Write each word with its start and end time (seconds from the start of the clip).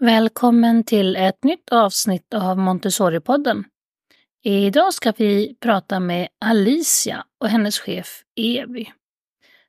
Välkommen 0.00 0.84
till 0.84 1.16
ett 1.16 1.44
nytt 1.44 1.72
avsnitt 1.72 2.34
av 2.34 2.58
Montessori-podden. 2.58 3.64
Idag 4.44 4.94
ska 4.94 5.12
vi 5.16 5.56
prata 5.60 6.00
med 6.00 6.28
Alicia 6.40 7.24
och 7.40 7.48
hennes 7.48 7.78
chef 7.78 8.22
Evi. 8.36 8.92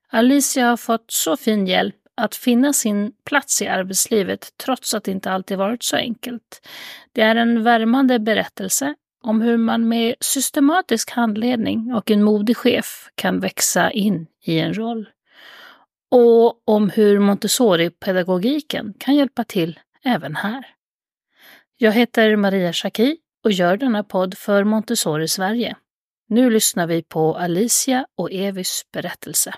Alicia 0.10 0.68
har 0.68 0.78
fått 0.78 1.12
så 1.12 1.38
fin 1.38 1.68
hjälp 1.68 1.96
att 2.18 2.36
finna 2.36 2.74
sin 2.74 3.12
plats 3.26 3.62
i 3.62 3.68
arbetslivet 3.68 4.54
trots 4.58 4.94
att 4.94 5.04
det 5.04 5.12
inte 5.12 5.32
alltid 5.32 5.58
varit 5.58 5.84
så 5.84 5.96
enkelt. 5.96 6.68
Det 7.12 7.22
är 7.22 7.36
en 7.36 7.64
värmande 7.64 8.20
berättelse 8.20 8.96
om 9.24 9.42
hur 9.42 9.58
man 9.58 9.88
med 9.88 10.16
systematisk 10.20 11.12
handledning 11.12 11.94
och 11.94 12.12
en 12.12 12.24
modig 12.24 12.58
chef 12.58 13.10
kan 13.16 13.40
växa 13.40 13.92
in 13.92 14.28
i 14.44 14.60
en 14.60 14.74
roll. 14.74 15.10
Och 16.12 16.70
om 16.70 16.90
hur 16.90 17.20
Montessori-pedagogiken 17.20 18.94
kan 19.00 19.16
hjälpa 19.16 19.44
till 19.44 19.80
även 20.10 20.36
här. 20.36 20.66
Jag 21.78 21.92
heter 21.92 22.36
Maria 22.36 22.74
Schacki 22.74 23.18
och 23.44 23.52
gör 23.52 23.78
denna 23.78 24.04
podd 24.04 24.38
för 24.38 24.64
Montessori 24.64 25.28
Sverige. 25.28 25.76
Nu 26.28 26.50
lyssnar 26.50 26.88
vi 26.88 27.04
på 27.04 27.38
Alicia 27.38 28.06
och 28.16 28.32
Evis 28.32 28.86
berättelse. 28.94 29.54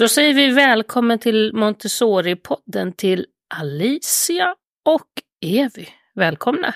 Då 0.00 0.08
säger 0.08 0.34
vi 0.34 0.50
välkommen 0.50 1.18
till 1.18 1.52
Montessori-podden 1.54 2.92
till 2.92 3.26
Alicia 3.54 4.54
och 4.84 5.08
Evi. 5.40 5.88
Välkomna! 6.14 6.74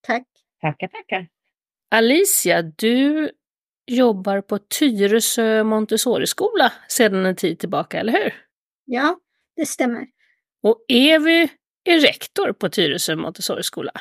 Tack. 0.00 0.26
Tackar, 0.60 0.88
tackar. 0.88 1.28
Alicia, 1.90 2.62
du 2.62 3.30
jobbar 3.86 4.40
på 4.40 4.58
Tyresö 4.58 5.64
Montessori-skola 5.64 6.72
sedan 6.88 7.26
en 7.26 7.36
tid 7.36 7.58
tillbaka, 7.58 8.00
eller 8.00 8.12
hur? 8.12 8.34
Ja, 8.84 9.20
det 9.56 9.66
stämmer. 9.66 10.06
Och 10.62 10.84
Evi 10.88 11.48
är 11.84 12.00
rektor 12.00 12.52
på 12.52 12.68
Tyresö 12.68 13.16
Montessori-skola. 13.16 13.92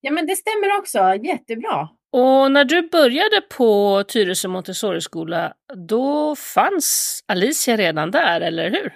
Ja, 0.00 0.12
men 0.12 0.26
det 0.26 0.36
stämmer 0.36 0.78
också. 0.78 1.14
Jättebra. 1.24 1.88
Och 2.12 2.52
när 2.52 2.64
du 2.64 2.88
började 2.88 3.40
på 3.40 4.02
Tyresö 4.08 4.48
Montessori-skola, 4.48 5.54
då 5.74 6.36
fanns 6.36 7.20
Alicia 7.26 7.76
redan 7.76 8.10
där, 8.10 8.40
eller 8.40 8.70
hur? 8.70 8.94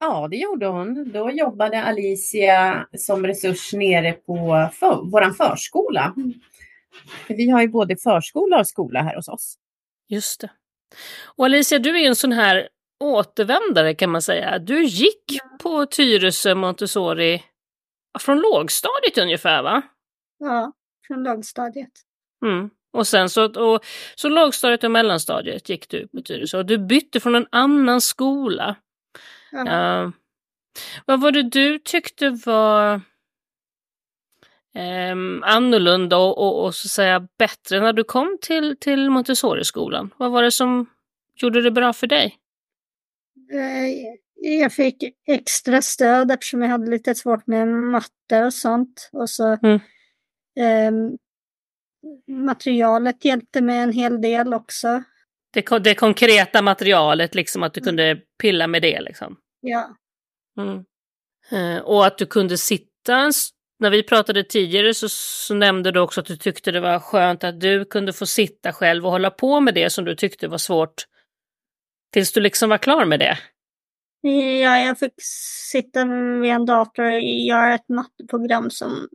Ja, 0.00 0.28
det 0.30 0.36
gjorde 0.36 0.66
hon. 0.66 1.12
Då 1.12 1.30
jobbade 1.30 1.82
Alicia 1.82 2.86
som 2.98 3.26
resurs 3.26 3.72
nere 3.72 4.12
på 4.12 4.68
för, 4.72 5.10
vår 5.10 5.30
förskola. 5.30 6.14
För 7.26 7.34
vi 7.34 7.50
har 7.50 7.60
ju 7.62 7.68
både 7.68 7.96
förskola 7.96 8.58
och 8.58 8.66
skola 8.66 9.02
här 9.02 9.16
hos 9.16 9.28
oss. 9.28 9.54
Just 10.08 10.40
det. 10.40 10.50
Och 11.36 11.44
Alicia, 11.44 11.78
du 11.78 12.00
är 12.00 12.08
en 12.08 12.16
sån 12.16 12.32
här 12.32 12.68
återvändare 13.00 13.94
kan 13.94 14.10
man 14.10 14.22
säga. 14.22 14.58
Du 14.58 14.84
gick 14.84 15.38
på 15.62 15.86
Tyresö 15.86 16.54
Montessori 16.54 17.42
från 18.20 18.40
lågstadiet 18.40 19.18
ungefär, 19.18 19.62
va? 19.62 19.82
Ja, 20.38 20.72
från 21.06 21.22
lågstadiet. 21.22 21.92
Mm. 22.44 22.70
Och 22.92 23.06
sen 23.06 23.28
så, 23.28 23.44
och, 23.44 23.84
så 24.14 24.28
lågstadiet 24.28 24.84
och 24.84 24.90
mellanstadiet 24.90 25.68
gick 25.68 25.88
du 25.88 26.08
på 26.08 26.22
Tyresö 26.22 26.58
och 26.58 26.66
du 26.66 26.78
bytte 26.78 27.20
från 27.20 27.34
en 27.34 27.46
annan 27.50 28.00
skola. 28.00 28.76
Ja. 29.50 29.60
Uh, 30.04 30.10
vad 31.06 31.20
var 31.20 31.32
det 31.32 31.42
du 31.42 31.78
tyckte 31.78 32.30
var 32.30 33.00
um, 35.12 35.42
annorlunda 35.42 36.16
och, 36.16 36.38
och, 36.38 36.64
och, 36.64 36.74
så 36.74 36.88
säga 36.88 37.28
bättre 37.38 37.80
när 37.80 37.92
du 37.92 38.04
kom 38.04 38.38
till, 38.40 38.76
till 38.80 39.10
Montessori-skolan? 39.10 40.14
Vad 40.16 40.30
var 40.30 40.42
det 40.42 40.50
som 40.50 40.86
gjorde 41.34 41.62
det 41.62 41.70
bra 41.70 41.92
för 41.92 42.06
dig? 42.06 42.38
Eh, 43.52 43.88
jag 44.60 44.72
fick 44.72 45.04
extra 45.26 45.82
stöd 45.82 46.30
eftersom 46.30 46.62
jag 46.62 46.68
hade 46.68 46.90
lite 46.90 47.14
svårt 47.14 47.46
med 47.46 47.68
matte 47.68 48.44
och 48.44 48.54
sånt. 48.54 49.10
Och 49.12 49.30
så 49.30 49.58
mm. 49.62 49.80
Um, 50.60 51.18
materialet 52.46 53.24
hjälpte 53.24 53.60
mig 53.60 53.78
en 53.78 53.92
hel 53.92 54.20
del 54.20 54.54
också. 54.54 55.02
Det, 55.52 55.78
det 55.78 55.94
konkreta 55.94 56.62
materialet, 56.62 57.34
liksom 57.34 57.62
att 57.62 57.74
du 57.74 57.80
mm. 57.80 57.86
kunde 57.86 58.20
pilla 58.38 58.66
med 58.66 58.82
det 58.82 59.00
liksom? 59.00 59.36
Ja. 59.60 59.96
Mm. 60.60 60.84
Eh, 61.50 61.82
och 61.82 62.06
att 62.06 62.18
du 62.18 62.26
kunde 62.26 62.58
sitta, 62.58 63.30
när 63.78 63.90
vi 63.90 64.02
pratade 64.02 64.44
tidigare 64.44 64.94
så, 64.94 65.08
så 65.08 65.54
nämnde 65.54 65.90
du 65.90 66.00
också 66.00 66.20
att 66.20 66.26
du 66.26 66.36
tyckte 66.36 66.70
det 66.70 66.80
var 66.80 66.98
skönt 66.98 67.44
att 67.44 67.60
du 67.60 67.84
kunde 67.84 68.12
få 68.12 68.26
sitta 68.26 68.72
själv 68.72 69.06
och 69.06 69.12
hålla 69.12 69.30
på 69.30 69.60
med 69.60 69.74
det 69.74 69.90
som 69.90 70.04
du 70.04 70.14
tyckte 70.14 70.48
var 70.48 70.58
svårt. 70.58 71.06
Tills 72.12 72.32
du 72.32 72.40
liksom 72.40 72.70
var 72.70 72.78
klar 72.78 73.04
med 73.04 73.20
det? 73.20 73.38
Ja, 74.24 74.78
jag 74.78 74.98
fick 74.98 75.14
sitta 75.72 76.04
vid 76.40 76.50
en 76.50 76.66
dator 76.66 77.04
och 77.04 77.20
göra 77.20 77.74
ett 77.74 77.88
matteprogram 77.88 78.70
som, 78.70 79.08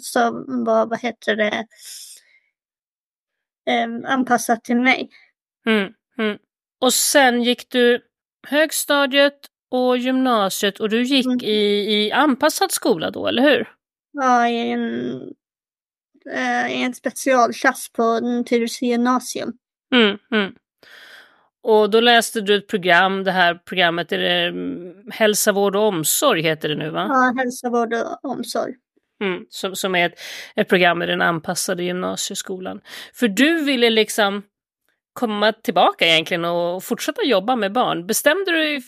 som 0.00 0.64
var, 0.64 0.86
vad 0.86 1.00
heter 1.00 1.36
det, 1.36 1.66
eh, 3.70 4.12
anpassat 4.12 4.64
till 4.64 4.80
mig. 4.80 5.10
Mm, 5.66 5.92
mm. 6.18 6.38
Och 6.80 6.94
sen 6.94 7.42
gick 7.42 7.70
du 7.70 8.00
högstadiet 8.46 9.38
och 9.70 9.98
gymnasiet 9.98 10.80
och 10.80 10.88
du 10.88 11.02
gick 11.02 11.26
mm. 11.26 11.40
i, 11.42 12.06
i 12.06 12.12
anpassad 12.12 12.72
skola 12.72 13.10
då, 13.10 13.26
eller 13.26 13.42
hur? 13.42 13.68
Ja, 14.12 14.48
i 14.48 14.70
en, 14.70 15.12
eh, 16.30 16.72
i 16.72 16.82
en 16.82 16.94
specialklass 16.94 17.92
på 17.92 18.20
Tyresö 18.46 18.86
gymnasium. 18.86 19.52
Mm, 19.94 20.18
mm. 20.30 20.54
Och 21.64 21.90
då 21.90 22.00
läste 22.00 22.40
du 22.40 22.56
ett 22.56 22.68
program, 22.68 23.24
det 23.24 23.32
här 23.32 23.54
programmet, 23.54 24.12
är 24.12 24.18
det 24.18 24.46
mm, 24.46 24.94
Hälsa, 25.10 25.52
vård 25.52 25.76
och 25.76 25.82
omsorg 25.82 26.42
heter 26.42 26.68
det 26.68 26.74
nu 26.74 26.90
va? 26.90 27.06
Ja, 27.08 27.34
Hälsa, 27.42 27.70
vård 27.70 27.94
och 27.94 28.30
omsorg. 28.30 28.74
Mm, 29.20 29.46
som, 29.48 29.76
som 29.76 29.94
är 29.94 30.06
ett, 30.06 30.18
ett 30.56 30.68
program 30.68 31.02
i 31.02 31.06
den 31.06 31.22
anpassade 31.22 31.82
gymnasieskolan. 31.82 32.80
För 33.14 33.28
du 33.28 33.64
ville 33.64 33.90
liksom 33.90 34.42
komma 35.12 35.52
tillbaka 35.52 36.06
egentligen 36.06 36.44
och 36.44 36.84
fortsätta 36.84 37.22
jobba 37.22 37.56
med 37.56 37.72
barn. 37.72 38.06
Bestämde 38.06 38.50
du 38.50 38.58
dig 38.58 38.82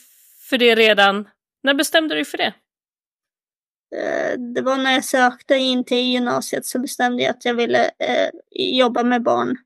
för 0.51 0.59
det 0.59 0.75
redan? 0.75 1.29
När 1.63 1.75
bestämde 1.75 2.15
du 2.15 2.19
dig 2.19 2.25
för 2.25 2.39
det? 2.39 2.55
Eh, 3.97 4.39
det 4.55 4.63
var 4.63 4.77
när 4.77 4.93
jag 4.93 5.05
sökte 5.05 5.55
in 5.55 5.85
till 5.85 6.13
gymnasiet 6.13 6.67
så 6.67 6.79
bestämde 6.79 7.23
jag 7.23 7.31
att 7.31 7.45
jag 7.45 7.55
ville 7.55 7.85
eh, 7.85 8.31
jobba 8.51 9.03
med 9.03 9.23
barn 9.23 9.57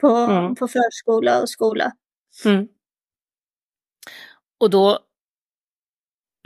på, 0.00 0.08
mm. 0.08 0.54
på 0.54 0.68
förskola 0.68 1.40
och 1.40 1.48
skola. 1.48 1.92
Mm. 2.44 2.68
Och 4.58 4.70
då 4.70 4.98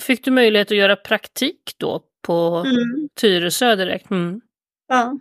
fick 0.03 0.25
du 0.25 0.31
möjlighet 0.31 0.71
att 0.71 0.77
göra 0.77 0.97
praktik 0.97 1.75
då 1.77 2.05
på 2.23 2.65
mm. 2.67 3.09
Tyresö 3.15 3.77
direkt? 3.77 4.11
Mm. 4.11 4.41
Ja. 4.89 5.19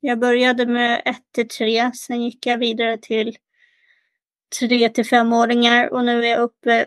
Jag 0.00 0.18
började 0.18 0.66
med 0.66 1.02
1 1.04 1.16
till 1.34 1.48
3, 1.48 1.92
sen 1.94 2.22
gick 2.22 2.46
jag 2.46 2.58
vidare 2.58 2.98
till 2.98 3.36
3 4.60 4.88
till 4.88 5.04
5-åringar 5.04 5.92
och 5.92 6.04
nu 6.04 6.24
är 6.24 6.30
jag 6.30 6.40
uppe 6.40 6.86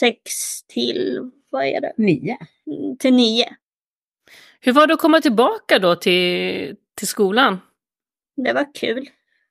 6 0.00 0.62
till, 0.66 1.30
vad 1.50 1.64
är 1.64 1.80
det? 1.80 1.92
9. 1.96 2.36
Mm, 2.66 2.96
till 2.98 3.14
9. 3.14 3.56
Hur 4.60 4.72
var 4.72 4.86
det 4.86 4.94
att 4.94 5.00
komma 5.00 5.20
tillbaka 5.20 5.78
då 5.78 5.96
till, 5.96 6.76
till 6.94 7.08
skolan? 7.08 7.60
Det 8.36 8.52
var 8.52 8.74
kul. 8.74 9.10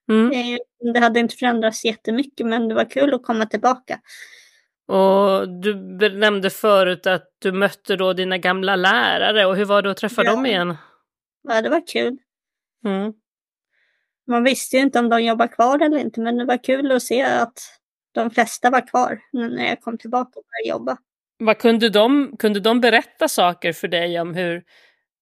Mm. 0.09 0.59
Det, 0.93 0.99
hade 0.99 1.19
inte 1.19 1.35
förändrats 1.35 1.85
jättemycket 1.85 2.45
men 2.45 2.67
det 2.67 2.75
var 2.75 2.89
kul 2.89 3.13
att 3.13 3.23
komma 3.23 3.45
tillbaka. 3.45 3.99
Och 4.88 5.49
du 5.49 5.73
nämnde 6.09 6.49
förut 6.49 7.07
att 7.07 7.28
du 7.40 7.52
mötte 7.52 7.96
då 7.96 8.13
dina 8.13 8.37
gamla 8.37 8.75
lärare 8.75 9.46
och 9.46 9.55
hur 9.55 9.66
var 9.66 9.81
det 9.81 9.91
att 9.91 9.97
träffa 9.97 10.23
ja. 10.23 10.31
dem 10.31 10.46
igen? 10.46 10.75
Ja, 11.43 11.61
det 11.61 11.69
var 11.69 11.87
kul. 11.87 12.17
Mm. 12.85 13.13
Man 14.28 14.43
visste 14.43 14.75
ju 14.75 14.81
inte 14.81 14.99
om 14.99 15.09
de 15.09 15.23
jobbar 15.23 15.47
kvar 15.47 15.79
eller 15.79 15.97
inte, 15.97 16.22
men 16.22 16.37
det 16.37 16.46
var 16.46 16.63
kul 16.63 16.91
att 16.91 17.03
se 17.03 17.22
att 17.22 17.59
de 18.11 18.31
flesta 18.31 18.69
var 18.69 18.87
kvar 18.87 19.19
när 19.31 19.66
jag 19.67 19.81
kom 19.81 19.97
tillbaka 19.97 20.40
och 20.40 20.46
började 20.46 20.69
jobba. 20.78 20.97
Vad 21.37 21.58
kunde 21.58 21.90
de, 21.90 22.35
kunde 22.40 22.59
de 22.59 22.81
berätta 22.81 23.28
saker 23.28 23.73
för 23.73 23.87
dig 23.87 24.19
om 24.19 24.35
hur, 24.35 24.63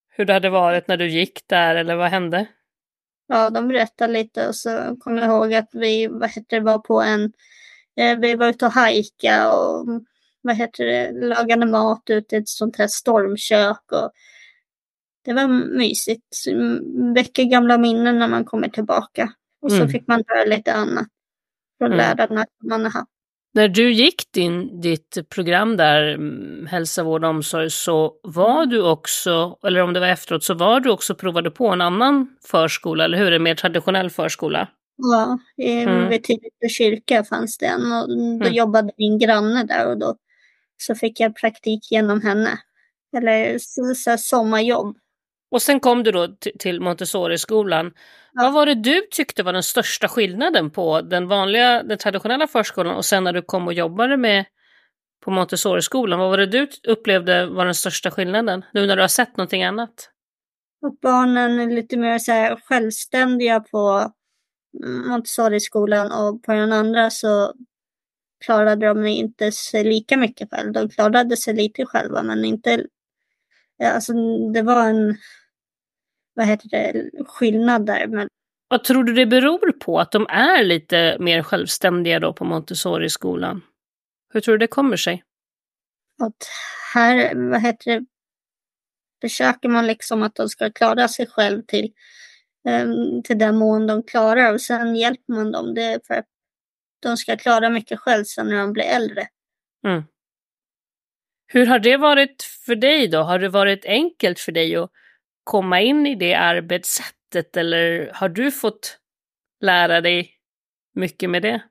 hur 0.10 0.26
det 0.26 0.34
hade 0.34 0.50
varit 0.50 0.88
när 0.88 0.98
du 0.98 1.10
gick 1.10 1.48
där 1.48 1.76
eller 1.76 1.96
vad 1.96 2.10
hände? 2.10 2.48
Ja, 3.28 3.50
de 3.50 3.68
berättade 3.68 4.14
lite 4.14 4.48
och 4.48 4.56
så 4.56 4.98
kommer 5.00 5.22
jag 5.22 5.30
ihåg 5.30 5.54
att 5.54 5.70
vi 5.72 6.08
vad 6.08 6.30
heter 6.30 6.58
det, 6.58 6.66
var 6.66 6.80
på 6.80 7.02
en, 7.02 7.34
eh, 7.98 8.20
vi 8.20 8.36
var 8.36 8.48
ute 8.48 8.66
och 8.66 8.72
hajka 8.72 9.52
och 9.54 9.88
vad 10.42 10.56
heter 10.56 10.86
det, 10.86 11.12
lagade 11.28 11.66
mat 11.66 12.04
ute 12.10 12.36
i 12.36 12.40
ett 12.40 12.50
sånt 12.50 12.78
här 12.78 12.88
stormkök 12.88 13.92
och 13.92 14.12
det 15.26 15.34
var 15.34 15.48
mysigt. 15.78 16.36
Väcker 17.16 17.44
gamla 17.44 17.78
minnen 17.78 18.20
när 18.20 18.28
man 18.28 18.46
kommer 18.46 18.70
tillbaka. 18.70 19.34
Och 19.62 19.72
så 19.72 19.78
mm. 19.78 19.90
fick 19.90 20.08
man 20.08 20.24
höra 20.28 20.46
lite 20.46 20.74
annat 20.74 21.08
från 21.78 21.94
mm. 21.94 21.98
lärarna 21.98 22.46
man 22.64 22.84
har 22.84 22.92
haft. 22.92 23.13
När 23.56 23.68
du 23.68 23.92
gick 23.94 24.32
din, 24.34 24.82
ditt 24.82 25.30
program 25.30 25.78
där, 25.78 26.14
mm, 26.14 26.66
hälsa, 26.68 27.04
vård 27.04 27.24
och 27.24 27.30
omsorg, 27.30 27.70
så 27.70 28.14
var 28.24 28.66
du 28.66 28.82
också, 28.82 29.58
eller 29.68 29.80
om 29.82 29.94
det 29.94 30.00
var 30.00 30.08
efteråt, 30.08 30.44
så 30.44 30.54
var 30.54 30.80
du 30.80 30.90
också 30.90 31.16
provade 31.16 31.52
på 31.52 31.68
en 31.68 31.82
annan 31.82 32.28
förskola, 32.52 33.04
eller 33.06 33.18
hur? 33.18 33.32
En 33.32 33.44
mer 33.44 33.56
traditionell 33.56 34.10
förskola? 34.10 34.68
Ja, 34.98 35.40
i, 35.58 35.72
Mm. 35.84 36.10
vid 36.10 36.24
Tidösjö 36.24 36.70
kyrka 36.70 37.24
fanns 37.24 37.58
det 37.58 37.66
en 37.66 37.92
och 37.92 38.10
då 38.10 38.16
Mm. 38.46 38.54
jobbade 38.54 38.92
min 38.98 39.20
granne 39.20 39.64
där 39.64 39.88
och 39.88 39.98
då 40.00 40.16
så 40.78 40.96
fick 40.96 41.20
jag 41.20 41.36
praktik 41.36 41.92
genom 41.92 42.22
henne. 42.22 42.60
Eller 43.18 43.58
så, 43.60 43.96
så 43.96 44.18
sommarjobb. 44.18 44.98
Och 45.54 45.62
sen 45.62 45.80
kom 45.80 46.04
du 46.04 46.12
då 46.12 46.28
till 46.60 46.82
Montessori-skolan. 46.82 47.92
Ja. 48.34 48.44
Vad 48.44 48.54
var 48.54 48.66
det 48.66 48.76
du 48.76 49.02
tyckte 49.12 49.44
var 49.44 49.54
den 49.54 49.64
största 49.64 50.08
skillnaden 50.08 50.72
på 50.72 51.02
den 51.02 51.28
vanliga, 51.28 51.84
den 51.84 51.98
traditionella 51.98 52.48
förskolan 52.48 52.96
och 52.96 53.06
sen 53.06 53.24
när 53.24 53.34
du 53.34 53.42
kom 53.42 53.68
och 53.68 53.74
jobbade 53.74 54.18
med 54.18 54.46
på 55.26 55.32
Montessori-skolan? 55.32 56.20
Vad 56.20 56.30
var 56.30 56.38
det 56.38 56.46
du 56.46 56.68
upplevde 56.88 57.46
var 57.46 57.66
den 57.66 57.76
största 57.76 58.12
skillnaden? 58.12 58.66
Nu 58.74 58.88
när 58.88 58.96
du 58.96 59.02
har 59.02 59.08
sett 59.08 59.38
någonting 59.38 59.64
annat? 59.64 60.10
Och 60.82 60.98
barnen 61.02 61.60
är 61.60 61.76
lite 61.76 61.98
mer 61.98 62.20
så 62.20 62.32
här 62.32 62.56
självständiga 62.56 63.60
på 63.60 64.12
mm, 64.84 65.08
Montessori-skolan 65.08 66.12
och 66.12 66.44
på 66.44 66.52
den 66.52 66.74
andra 66.74 67.10
så 67.10 67.54
klarade 68.46 68.88
de 68.88 69.06
inte 69.06 69.52
sig 69.52 69.84
lika 69.84 70.18
mycket 70.18 70.50
själv. 70.52 70.74
De 70.74 70.90
klarade 70.90 71.38
sig 71.38 71.54
lite 71.54 71.86
själva 71.86 72.24
men 72.24 72.46
inte... 72.46 72.86
Alltså 73.84 74.14
det 74.54 74.62
var 74.62 74.90
en 74.90 75.18
vad 76.34 76.46
heter 76.46 76.70
det, 76.70 77.12
skillnad 77.28 77.86
där. 77.86 78.08
Men 78.08 78.28
Vad 78.68 78.84
tror 78.84 79.04
du 79.04 79.14
det 79.14 79.26
beror 79.26 79.72
på 79.72 80.00
att 80.00 80.12
de 80.12 80.28
är 80.30 80.64
lite 80.64 81.18
mer 81.20 81.44
självständiga 81.44 82.20
då 82.20 82.34
på 82.34 82.46
Montessori-skolan? 82.46 83.62
Hur 84.34 84.42
tror 84.42 84.54
du 84.54 84.58
det 84.58 84.68
kommer 84.68 84.98
sig? 84.98 85.24
att 86.22 86.50
här, 86.94 87.36
vad 87.36 87.62
heter 87.62 87.92
det, 87.92 88.06
försöker 89.22 89.70
man 89.70 89.88
liksom 89.88 90.24
att 90.24 90.36
de 90.36 90.50
ska 90.50 90.72
klara 90.72 91.08
sig 91.08 91.28
själv 91.28 91.62
till, 91.62 91.94
em, 92.68 93.24
till 93.24 93.38
den 93.38 93.56
mån 93.58 93.88
de 93.88 94.04
klarar 94.04 94.54
och 94.54 94.62
sen 94.62 94.96
hjälper 94.96 95.34
man 95.34 95.52
dem. 95.52 95.74
Det 95.74 96.08
för 96.08 96.14
att 96.14 96.28
de 97.02 97.18
ska 97.18 97.38
klara 97.38 97.70
mycket 97.70 98.00
själv 98.00 98.24
sen 98.24 98.48
när 98.48 98.58
de 98.58 98.74
blir 98.74 98.84
äldre. 98.84 99.28
Mm. 99.88 100.04
Hur 101.48 101.66
har 101.66 101.80
det 101.80 101.98
varit 101.98 102.44
för 102.66 102.76
dig 102.76 103.08
då? 103.08 103.18
Har 103.18 103.40
det 103.40 103.50
varit 103.50 103.86
enkelt 103.86 104.40
för 104.40 104.52
dig 104.52 104.76
att 104.76 104.92
komma 105.44 105.82
in 105.82 106.08
i 106.08 106.16
det 106.16 106.34
arbetssättet 106.34 107.58
eller 107.58 108.12
har 108.14 108.30
du 108.30 108.52
fått 108.52 108.98
lära 109.62 110.02
dig 110.02 110.32
mycket 110.96 111.30
med 111.30 111.42
det? 111.42 111.62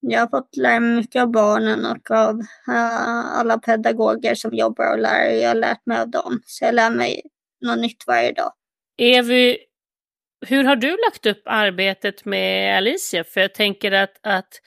Jag 0.00 0.20
har 0.20 0.28
fått 0.28 0.56
lära 0.56 0.80
mig 0.80 0.96
mycket 0.96 1.22
av 1.22 1.30
barnen 1.30 1.86
och 1.86 2.10
av 2.10 2.40
eh, 2.68 3.38
alla 3.38 3.58
pedagoger 3.58 4.34
som 4.34 4.54
jobbar 4.54 4.92
och 4.92 4.98
lärare. 4.98 5.36
Jag 5.36 5.48
har 5.48 5.54
lärt 5.54 5.86
mig 5.86 5.98
av 6.00 6.08
dem. 6.08 6.40
Så 6.44 6.64
jag 6.64 6.74
lär 6.74 6.90
mig 6.90 7.22
något 7.60 7.78
nytt 7.78 8.04
varje 8.06 8.32
dag. 8.32 8.52
Evy, 8.98 9.58
hur 10.46 10.64
har 10.64 10.76
du 10.76 10.90
lagt 10.90 11.26
upp 11.26 11.42
arbetet 11.44 12.24
med 12.24 12.76
Alicia? 12.76 13.24
För 13.24 13.40
jag 13.40 13.54
tänker 13.54 13.92
att, 13.92 14.18
att 14.22 14.60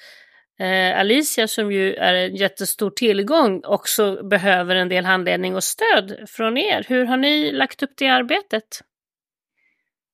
eh, 0.60 1.00
Alicia 1.00 1.48
som 1.48 1.72
ju 1.72 1.94
är 1.94 2.14
en 2.14 2.36
jättestor 2.36 2.90
tillgång 2.90 3.62
också 3.66 4.24
behöver 4.24 4.76
en 4.76 4.90
del 4.90 5.06
handledning 5.06 5.56
och 5.56 5.64
stöd 5.64 6.30
från 6.30 6.58
er. 6.58 6.86
Hur 6.88 7.06
har 7.06 7.18
ni 7.18 7.52
lagt 7.52 7.84
upp 7.84 7.94
det 7.98 8.08
arbetet? 8.08 8.82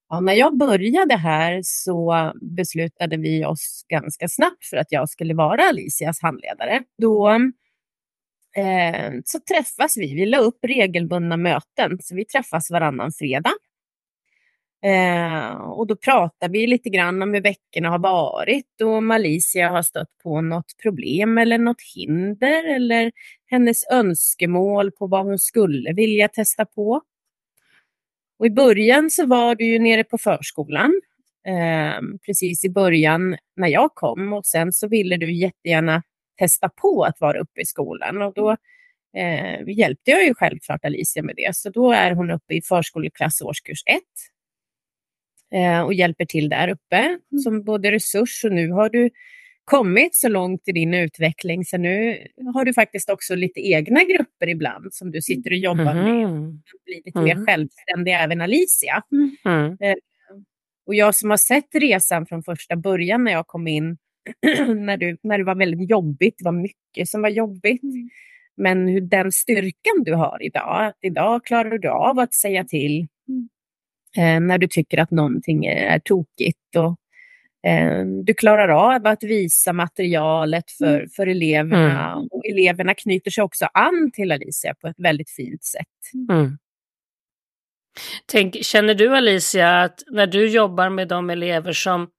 Ja, 0.09 0.19
när 0.19 0.33
jag 0.33 0.57
började 0.57 1.15
här 1.15 1.59
så 1.63 2.31
beslutade 2.41 3.17
vi 3.17 3.45
oss 3.45 3.85
ganska 3.89 4.27
snabbt 4.27 4.65
för 4.65 4.77
att 4.77 4.91
jag 4.91 5.09
skulle 5.09 5.33
vara 5.33 5.63
Alicias 5.63 6.21
handledare. 6.21 6.83
Då 7.01 7.29
eh, 8.57 9.11
så 9.25 9.39
träffas 9.39 9.97
vi, 9.97 10.15
vi 10.15 10.25
la 10.25 10.37
upp 10.37 10.59
regelbundna 10.67 11.37
möten, 11.37 11.97
så 12.01 12.15
vi 12.15 12.25
träffas 12.25 12.71
varannan 12.71 13.11
fredag. 13.11 13.51
Eh, 14.85 15.55
och 15.55 15.87
då 15.87 15.95
pratar 15.95 16.49
vi 16.49 16.67
lite 16.67 16.89
grann 16.89 17.21
om 17.21 17.33
hur 17.33 17.41
veckorna 17.41 17.89
har 17.89 17.99
varit 17.99 18.81
och 18.81 18.89
om 18.89 19.11
Alicia 19.11 19.69
har 19.69 19.81
stött 19.81 20.17
på 20.23 20.41
något 20.41 20.77
problem 20.83 21.37
eller 21.37 21.57
något 21.57 21.81
hinder 21.95 22.75
eller 22.75 23.11
hennes 23.45 23.87
önskemål 23.91 24.91
på 24.91 25.07
vad 25.07 25.25
hon 25.25 25.39
skulle 25.39 25.93
vilja 25.93 26.27
testa 26.27 26.65
på. 26.65 27.01
Och 28.39 28.45
I 28.45 28.49
början 28.49 29.09
så 29.09 29.25
var 29.25 29.55
du 29.55 29.65
ju 29.65 29.79
nere 29.79 30.03
på 30.03 30.17
förskolan, 30.17 31.01
eh, 31.47 32.01
precis 32.25 32.65
i 32.65 32.69
början 32.69 33.37
när 33.55 33.67
jag 33.67 33.95
kom 33.95 34.33
och 34.33 34.45
sen 34.45 34.73
så 34.73 34.87
ville 34.87 35.17
du 35.17 35.33
jättegärna 35.33 36.03
testa 36.39 36.69
på 36.69 37.03
att 37.03 37.21
vara 37.21 37.39
uppe 37.39 37.61
i 37.61 37.65
skolan 37.65 38.21
och 38.21 38.33
då 38.33 38.51
eh, 39.17 39.67
hjälpte 39.67 40.11
jag 40.11 40.25
ju 40.25 40.33
självklart 40.33 40.85
Alicia 40.85 41.23
med 41.23 41.35
det. 41.35 41.55
Så 41.55 41.69
då 41.69 41.91
är 41.91 42.11
hon 42.11 42.31
uppe 42.31 42.53
i 42.53 42.61
förskoleklass 42.61 43.41
årskurs 43.41 43.83
1 43.85 44.01
och 45.85 45.93
hjälper 45.93 46.25
till 46.25 46.49
där 46.49 46.67
uppe 46.67 47.19
som 47.43 47.63
både 47.63 47.91
resurs 47.91 48.43
och 48.45 48.51
nu 48.51 48.71
har 48.71 48.89
du 48.89 49.09
kommit 49.65 50.15
så 50.15 50.29
långt 50.29 50.61
i 50.67 50.71
din 50.71 50.93
utveckling 50.93 51.65
så 51.65 51.77
nu 51.77 52.17
har 52.53 52.65
du 52.65 52.73
faktiskt 52.73 53.09
också 53.09 53.35
lite 53.35 53.59
egna 53.59 54.03
grupper 54.03 54.49
ibland 54.49 54.93
som 54.93 55.11
du 55.11 55.21
sitter 55.21 55.51
och 55.51 55.57
jobbar 55.57 55.93
med 55.93 56.29
Mhm. 56.29 56.61
bli 56.85 57.01
lite 57.05 57.19
mer 57.21 57.35
Mhm. 57.35 57.45
självständig, 57.45 58.11
även 58.13 58.41
Alicia. 58.41 59.03
Mm. 59.11 59.37
Och 60.87 60.95
jag 60.95 61.15
som 61.15 61.29
har 61.29 61.37
sett 61.37 61.75
resan 61.75 62.25
från 62.25 62.43
första 62.43 62.75
början 62.75 63.23
när 63.23 63.31
jag 63.31 63.47
kom 63.47 63.67
in, 63.67 63.97
när, 64.75 64.97
du, 64.97 65.17
när 65.23 65.37
det 65.37 65.43
var 65.43 65.55
väldigt 65.55 65.89
jobbigt, 65.89 66.35
det 66.37 66.45
var 66.45 66.51
mycket 66.51 67.07
som 67.09 67.21
var 67.21 67.29
jobbigt. 67.29 67.81
Men 68.57 68.87
hur 68.87 69.01
den 69.01 69.31
styrkan 69.31 70.03
du 70.05 70.13
har 70.13 70.37
idag, 70.43 70.85
att 70.85 70.97
idag 71.01 71.45
klarar 71.45 71.77
du 71.77 71.89
av 71.89 72.19
att 72.19 72.33
säga 72.33 72.63
till 72.63 73.07
eh, 74.17 74.39
när 74.39 74.57
du 74.57 74.67
tycker 74.67 74.97
att 74.97 75.11
någonting 75.11 75.65
är 75.65 75.99
tokigt. 75.99 76.75
Och, 76.77 76.99
eh, 77.69 78.05
du 78.25 78.33
klarar 78.33 78.69
av 78.69 79.07
att 79.07 79.23
visa 79.23 79.73
materialet 79.73 80.71
för, 80.71 81.07
för 81.15 81.27
eleverna. 81.27 82.15
Och 82.31 82.45
eleverna 82.45 82.93
knyter 82.93 83.31
sig 83.31 83.43
också 83.43 83.65
an 83.73 84.11
till 84.13 84.31
Alicia 84.31 84.75
på 84.81 84.87
ett 84.87 84.99
väldigt 84.99 85.29
fint 85.29 85.63
sätt. 85.63 86.29
Mm. 86.29 86.57
Tänk, 88.25 88.63
känner 88.63 88.95
du 88.95 89.15
Alicia 89.15 89.81
att 89.81 90.03
när 90.07 90.27
du 90.27 90.49
jobbar 90.49 90.89
med 90.89 91.07
de 91.07 91.29
elever 91.29 91.73
som 91.73 92.09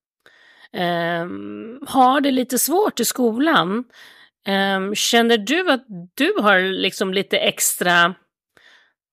ehm, 0.73 1.79
har 1.87 2.21
det 2.21 2.31
lite 2.31 2.59
svårt 2.59 3.01
i 3.01 3.05
skolan, 3.05 3.85
ehm, 4.47 4.95
känner 4.95 5.39
du 5.39 5.71
att 5.73 5.85
du 6.15 6.33
har 6.41 6.61
liksom 6.61 7.15
lite 7.15 7.39
extra 7.39 8.15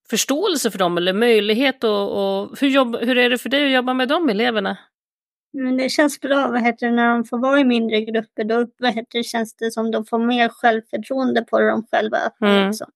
förståelse 0.10 0.72
för 0.72 0.79
dem 0.79 0.98
eller 0.98 1.13
möjlighet 1.13 1.83
och, 1.83 2.41
och 2.41 2.60
hur, 2.60 2.69
jobb, 2.69 2.95
hur 3.01 3.17
är 3.17 3.29
det 3.29 3.38
för 3.38 3.50
dig 3.50 3.65
att 3.65 3.72
jobba 3.72 3.93
med 3.93 4.07
de 4.07 4.29
eleverna? 4.29 4.77
Men 5.53 5.77
det 5.77 5.89
känns 5.89 6.19
bra, 6.19 6.48
vad 6.48 6.62
heter 6.62 6.86
det, 6.88 6.93
när 6.93 7.07
de 7.10 7.25
får 7.25 7.38
vara 7.38 7.60
i 7.60 7.63
mindre 7.63 8.01
grupper. 8.01 8.43
Då 8.43 8.67
vad 8.77 8.93
heter 8.93 9.17
det, 9.17 9.24
känns 9.24 9.55
det 9.55 9.72
som 9.72 9.91
de 9.91 10.05
får 10.05 10.19
mer 10.19 10.50
självförtroende 10.50 11.41
på 11.41 11.60
dem 11.60 11.88
själva. 11.91 12.17
Mm. 12.41 12.67
Liksom. 12.67 12.91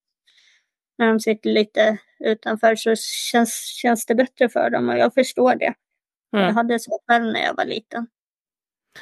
När 0.98 1.08
de 1.08 1.20
sitter 1.20 1.50
lite 1.50 1.98
utanför 2.20 2.76
så 2.76 2.96
känns, 3.32 3.54
känns 3.82 4.06
det 4.06 4.16
bättre 4.16 4.50
för 4.50 4.70
dem 4.70 4.90
och 4.90 4.98
jag 4.98 5.14
förstår 5.14 5.56
det. 5.56 5.74
Jag 6.32 6.42
Mm. 6.42 6.56
hade 6.56 6.80
så 6.80 7.00
själv 7.08 7.26
när 7.26 7.44
jag 7.44 7.56
var 7.56 7.66
liten. 7.66 8.08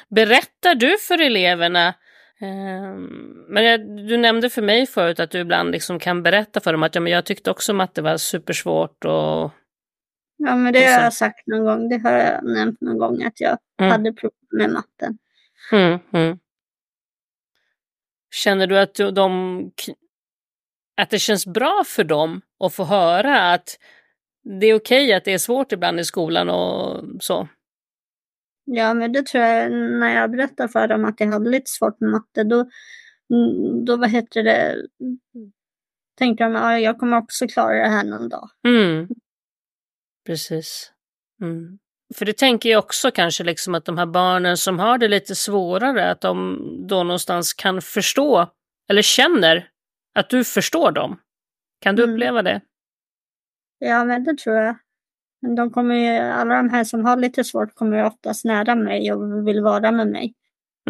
Berättar 0.08 0.74
du 0.74 0.98
för 0.98 1.20
eleverna 1.20 1.94
men 3.48 3.64
jag, 3.64 3.80
du 4.08 4.16
nämnde 4.16 4.50
för 4.50 4.62
mig 4.62 4.86
förut 4.86 5.20
att 5.20 5.30
du 5.30 5.38
ibland 5.38 5.70
liksom 5.70 5.98
kan 5.98 6.22
berätta 6.22 6.60
för 6.60 6.72
dem 6.72 6.82
att 6.82 6.94
ja, 6.94 7.00
men 7.00 7.12
jag 7.12 7.24
tyckte 7.24 7.50
också 7.50 7.72
matte 7.74 8.02
var 8.02 8.16
supersvårt 8.16 9.04
och 9.04 9.50
Ja, 10.38 10.56
men 10.56 10.72
det 10.72 10.78
har 10.84 10.94
sen- 10.94 11.02
jag 11.04 11.12
sagt 11.12 11.46
någon 11.46 11.64
gång. 11.64 11.88
Det 11.88 11.96
har 11.98 12.12
jag 12.12 12.44
nämnt 12.44 12.80
någon 12.80 12.98
gång 12.98 13.22
att 13.22 13.40
jag 13.40 13.58
Mm. 13.80 13.92
hade 13.92 14.12
problem 14.12 14.32
med 14.50 14.70
matten. 14.70 15.18
Mm, 15.72 15.98
mm. 16.12 16.38
Känner 18.34 18.66
du 18.66 18.78
att 18.78 18.94
de 18.94 19.70
att 20.96 21.10
det 21.10 21.18
känns 21.18 21.46
bra 21.46 21.82
för 21.86 22.04
dem 22.04 22.40
att 22.64 22.74
få 22.74 22.84
höra 22.84 23.52
att 23.52 23.78
det 24.60 24.66
är 24.66 24.74
okej 24.74 25.12
att 25.12 25.24
det 25.24 25.32
är 25.32 25.38
svårt 25.38 25.72
ibland 25.72 26.00
i 26.00 26.04
skolan 26.04 26.48
och 26.48 27.04
så? 27.20 27.48
Ja, 28.68 28.94
men 28.94 29.12
det 29.12 29.26
tror 29.26 29.44
jag 29.44 29.72
när 29.72 30.14
jag 30.20 30.30
berättar 30.30 30.68
för 30.68 30.88
dem 30.88 31.04
att 31.04 31.20
jag 31.20 31.26
hade 31.26 31.50
lite 31.50 31.70
svårt 31.70 32.00
med 32.00 32.10
matte, 32.10 32.44
då, 32.44 32.68
då 33.86 33.96
vad 33.96 34.10
heter 34.10 34.42
det, 34.42 34.86
tänkte 36.18 36.44
de 36.44 36.56
att 36.56 36.82
jag 36.82 36.98
kommer 36.98 37.16
också 37.16 37.46
klara 37.48 37.82
det 37.82 37.88
här 37.88 38.04
någon 38.04 38.28
dag. 38.28 38.48
Mm. 38.68 39.08
Precis. 40.26 40.92
Mm. 41.42 41.78
För 42.14 42.24
det 42.24 42.32
tänker 42.38 42.68
jag 42.68 42.78
också 42.84 43.10
kanske 43.10 43.44
liksom 43.44 43.74
att 43.74 43.84
de 43.84 43.98
här 43.98 44.06
barnen 44.06 44.56
som 44.56 44.78
har 44.78 44.98
det 44.98 45.08
lite 45.08 45.34
svårare, 45.34 46.10
att 46.10 46.20
de 46.20 46.58
då 46.88 47.02
någonstans 47.02 47.54
kan 47.54 47.82
förstå 47.82 48.50
eller 48.90 49.02
känner 49.02 49.68
att 50.14 50.30
du 50.30 50.44
förstår 50.44 50.92
dem. 50.92 51.20
Kan 51.80 51.96
du 51.96 52.02
Mm. 52.02 52.14
uppleva 52.14 52.42
det? 52.42 52.60
Ja, 53.78 54.04
men 54.04 54.24
det 54.24 54.38
tror 54.38 54.56
jag. 54.56 54.76
De 55.56 55.70
kommer 55.70 55.94
ju, 55.94 56.18
alla 56.18 56.54
de 56.56 56.70
här 56.70 56.84
som 56.84 57.04
har 57.04 57.16
lite 57.16 57.44
svårt 57.44 57.74
kommer 57.74 57.96
ju 57.96 58.04
oftast 58.04 58.44
nära 58.44 58.74
mig 58.74 59.12
och 59.12 59.48
vill 59.48 59.62
vara 59.62 59.92
med 59.92 60.08
mig. 60.08 60.34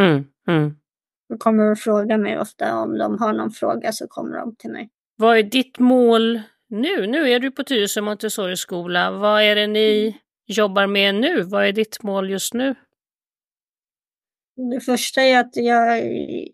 Mm. 0.00 0.24
Mm. 0.48 0.76
De 1.28 1.38
kommer 1.38 1.70
och 1.72 1.78
frågar 1.78 2.18
mig 2.18 2.38
ofta 2.38 2.74
om 2.78 2.98
de 2.98 3.18
har 3.18 3.32
någon 3.32 3.50
fråga 3.50 3.92
så 3.92 4.06
kommer 4.08 4.36
de 4.38 4.56
till 4.56 4.70
mig. 4.70 4.88
Vad 5.16 5.38
är 5.38 5.42
ditt 5.42 5.78
mål 5.78 6.40
nu? 6.68 7.06
Nu 7.06 7.30
är 7.30 7.40
du 7.40 7.50
på 7.50 7.64
Tyresö 7.64 8.00
Montessori-skola. 8.00 9.10
Vad 9.10 9.42
är 9.42 9.54
det 9.56 9.66
ni 9.66 10.16
jobbar 10.46 10.86
med 10.86 11.14
nu? 11.14 11.42
Vad 11.42 11.66
är 11.66 11.72
ditt 11.72 12.02
mål 12.02 12.30
just 12.30 12.54
nu? 12.54 12.74
Det 14.72 14.80
första 14.80 15.22
är 15.22 15.40
att 15.40 15.56
jag 15.56 16.02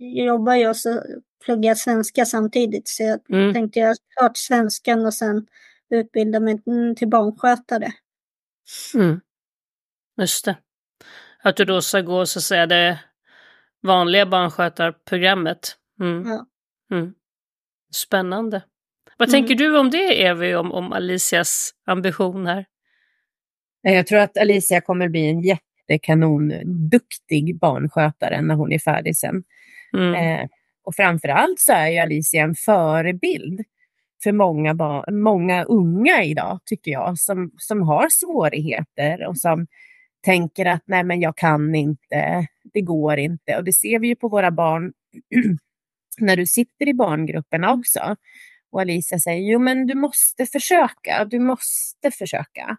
jobbar 0.00 0.54
ju 0.54 0.68
och 0.68 0.76
pluggar 1.44 1.74
svenska 1.74 2.24
samtidigt. 2.24 2.88
Så 2.88 3.02
jag 3.02 3.20
Mm. 3.30 3.54
tänkte 3.54 3.80
jag 3.80 3.96
klart 4.18 4.36
svenskan 4.36 5.06
och 5.06 5.14
sen 5.14 5.46
utbilda 5.92 6.40
mig 6.40 6.58
till 6.96 7.08
barnskötare. 7.08 7.92
Mm. 8.94 9.20
Just 10.20 10.44
det. 10.44 10.56
Att 11.42 11.56
du 11.56 11.64
då 11.64 11.82
ska 11.82 12.00
gå 12.00 12.26
så 12.26 12.38
att 12.38 12.42
säga 12.42 12.66
det 12.66 13.00
vanliga 13.82 14.26
barnskötarprogrammet. 14.26 15.76
Mm. 16.00 16.24
Ja. 16.30 16.46
Mm. 16.96 17.14
Spännande. 17.94 18.62
Vad 19.16 19.28
Mm. 19.28 19.32
tänker 19.32 19.54
du 19.54 19.78
om 19.78 19.90
det, 19.90 20.24
Evi, 20.26 20.54
om, 20.54 20.72
om 20.72 20.92
Alicias 20.92 21.70
ambition 21.86 22.46
här? 22.46 22.66
Jag 23.82 24.06
tror 24.06 24.18
att 24.18 24.36
Alicia 24.36 24.80
kommer 24.80 25.08
bli 25.08 25.28
en 25.30 25.40
jättekanon-duktig 25.42 27.58
barnskötare 27.58 28.40
när 28.42 28.54
hon 28.54 28.72
är 28.72 28.78
färdig 28.78 29.16
sen. 29.16 29.44
Mm. 29.96 30.14
Eh, 30.14 30.46
och 30.84 30.94
framförallt 30.94 31.60
så 31.60 31.72
är 31.72 31.88
ju 31.88 31.98
Alicia 31.98 32.42
en 32.42 32.54
förebild 32.54 33.60
för 34.22 34.32
många, 34.32 34.74
barn, 34.74 35.20
många 35.20 35.64
unga 35.64 36.24
idag, 36.24 36.60
tycker 36.64 36.90
jag, 36.90 37.18
som, 37.18 37.50
som 37.56 37.82
har 37.82 38.06
svårigheter 38.10 39.26
och 39.26 39.38
som 39.38 39.66
tänker 40.24 40.66
att 40.66 40.82
nej 40.86 41.04
men 41.04 41.20
jag 41.20 41.36
kan 41.36 41.74
inte, 41.74 42.46
det 42.74 42.80
går 42.80 43.18
inte. 43.18 43.56
Och 43.56 43.64
det 43.64 43.72
ser 43.72 43.98
vi 43.98 44.08
ju 44.08 44.16
på 44.16 44.28
våra 44.28 44.50
barn 44.50 44.92
när 46.18 46.36
du 46.36 46.46
sitter 46.46 46.88
i 46.88 46.94
barngrupperna 46.94 47.72
också. 47.72 48.16
Och 48.72 48.80
Alicia 48.80 49.18
säger, 49.18 49.52
jo 49.52 49.58
men 49.58 49.86
du 49.86 49.94
måste 49.94 50.46
försöka, 50.46 51.24
du 51.24 51.38
måste 51.38 52.10
försöka. 52.10 52.76